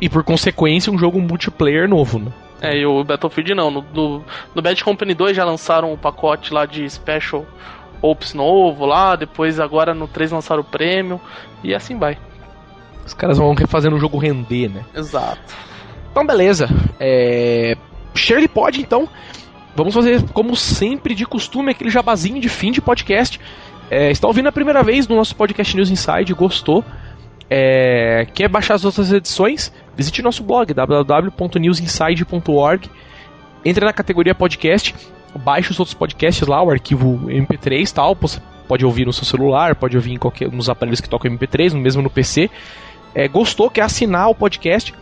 [0.00, 2.32] e por consequência um jogo multiplayer novo, né?
[2.60, 3.70] É, e o Battlefield não.
[3.70, 4.24] No, no,
[4.54, 7.44] no Bad Company 2 já lançaram um pacote lá de Special
[8.02, 11.18] Ops novo lá, depois agora no 3 lançaram o Premium,
[11.62, 12.18] e assim vai.
[13.04, 14.84] Os caras vão refazendo o jogo render, né?
[14.94, 15.54] Exato.
[16.16, 16.66] Então, beleza.
[16.98, 17.76] É...
[18.14, 19.06] Shirley pode, então.
[19.74, 23.38] Vamos fazer, como sempre, de costume, aquele jabazinho de fim de podcast.
[23.90, 26.82] É, está ouvindo a primeira vez no nosso podcast News Inside, gostou?
[27.50, 29.70] É, quer baixar as outras edições?
[29.94, 32.90] Visite nosso blog www.newsinside.org.
[33.62, 34.94] Entre na categoria podcast,
[35.34, 38.14] baixe os outros podcasts lá, o arquivo MP3 tal.
[38.14, 41.74] Você pode ouvir no seu celular, pode ouvir em qualquer, nos aparelhos que tocam MP3,
[41.74, 42.48] mesmo no PC.
[43.14, 43.68] É, gostou?
[43.68, 44.94] Quer assinar o podcast?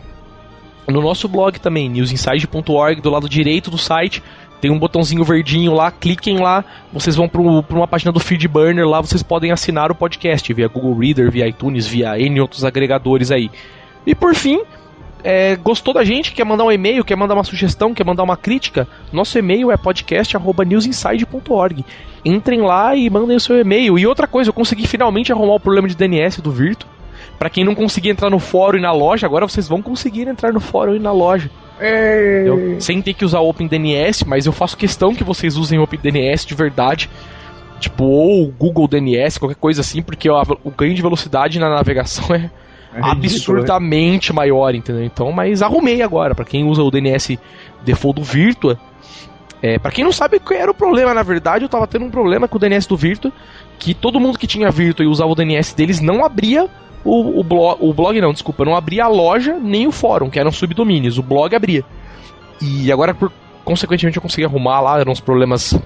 [0.87, 4.21] No nosso blog também, newsinside.org, do lado direito do site,
[4.61, 8.99] tem um botãozinho verdinho lá, cliquem lá, vocês vão para uma página do Feedburner, lá
[9.01, 13.49] vocês podem assinar o podcast via Google Reader, via iTunes, via N outros agregadores aí.
[14.05, 14.61] E por fim,
[15.23, 18.37] é, gostou da gente, quer mandar um e-mail, quer mandar uma sugestão, quer mandar uma
[18.37, 21.83] crítica, nosso e-mail é podcast.newsinside.org.
[22.23, 23.97] Entrem lá e mandem o seu e-mail.
[23.97, 26.85] E outra coisa, eu consegui finalmente arrumar o problema de DNS do Virtu.
[27.37, 30.53] Pra quem não conseguia entrar no fórum e na loja, agora vocês vão conseguir entrar
[30.53, 31.49] no fórum e na loja.
[32.49, 32.81] entendeu?
[32.81, 36.45] Sem ter que usar o OpenDNS, mas eu faço questão que vocês usem o OpenDNS
[36.45, 37.09] de verdade.
[37.79, 42.33] Tipo, ou Google DNS, qualquer coisa assim, porque ó, o ganho de velocidade na navegação
[42.33, 42.49] é,
[42.93, 43.11] É né?
[43.11, 45.03] absurdamente maior, entendeu?
[45.03, 47.37] Então, mas arrumei agora, pra quem usa o DNS
[47.83, 48.79] default do Virtua.
[49.61, 52.09] É, para quem não sabe qual era o problema, na verdade, eu tava tendo um
[52.11, 53.31] problema com o DNS do Virtua,
[53.77, 56.69] que todo mundo que tinha Virtua e usava o DNS deles não abria
[57.05, 60.39] o, o, blog, o blog, não, desculpa, não abria a loja nem o fórum, que
[60.39, 61.85] eram subdomínios, o blog abria.
[62.59, 63.31] E agora, por,
[63.63, 65.79] consequentemente, eu consegui arrumar lá, eram uns problemas.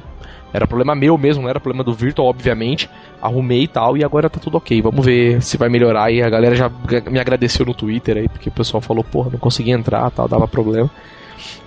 [0.51, 2.89] Era problema meu mesmo, não era problema do Virtual, obviamente.
[3.21, 4.81] Arrumei e tal, e agora tá tudo ok.
[4.81, 6.11] Vamos ver se vai melhorar.
[6.11, 6.71] E a galera já
[7.07, 10.47] me agradeceu no Twitter aí, porque o pessoal falou, porra, não consegui entrar tal, dava
[10.47, 10.89] problema.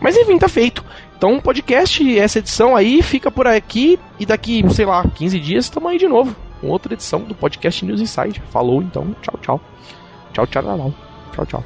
[0.00, 0.84] Mas enfim, tá feito.
[1.16, 4.00] Então, o podcast, essa edição aí, fica por aqui.
[4.18, 6.34] E daqui, sei lá, 15 dias, estamos aí de novo.
[6.62, 8.40] Com outra edição do podcast News Inside.
[8.50, 9.60] Falou então, tchau, tchau.
[10.32, 10.94] Tchau, tchau, tchau.
[11.34, 11.64] Tchau, tchau.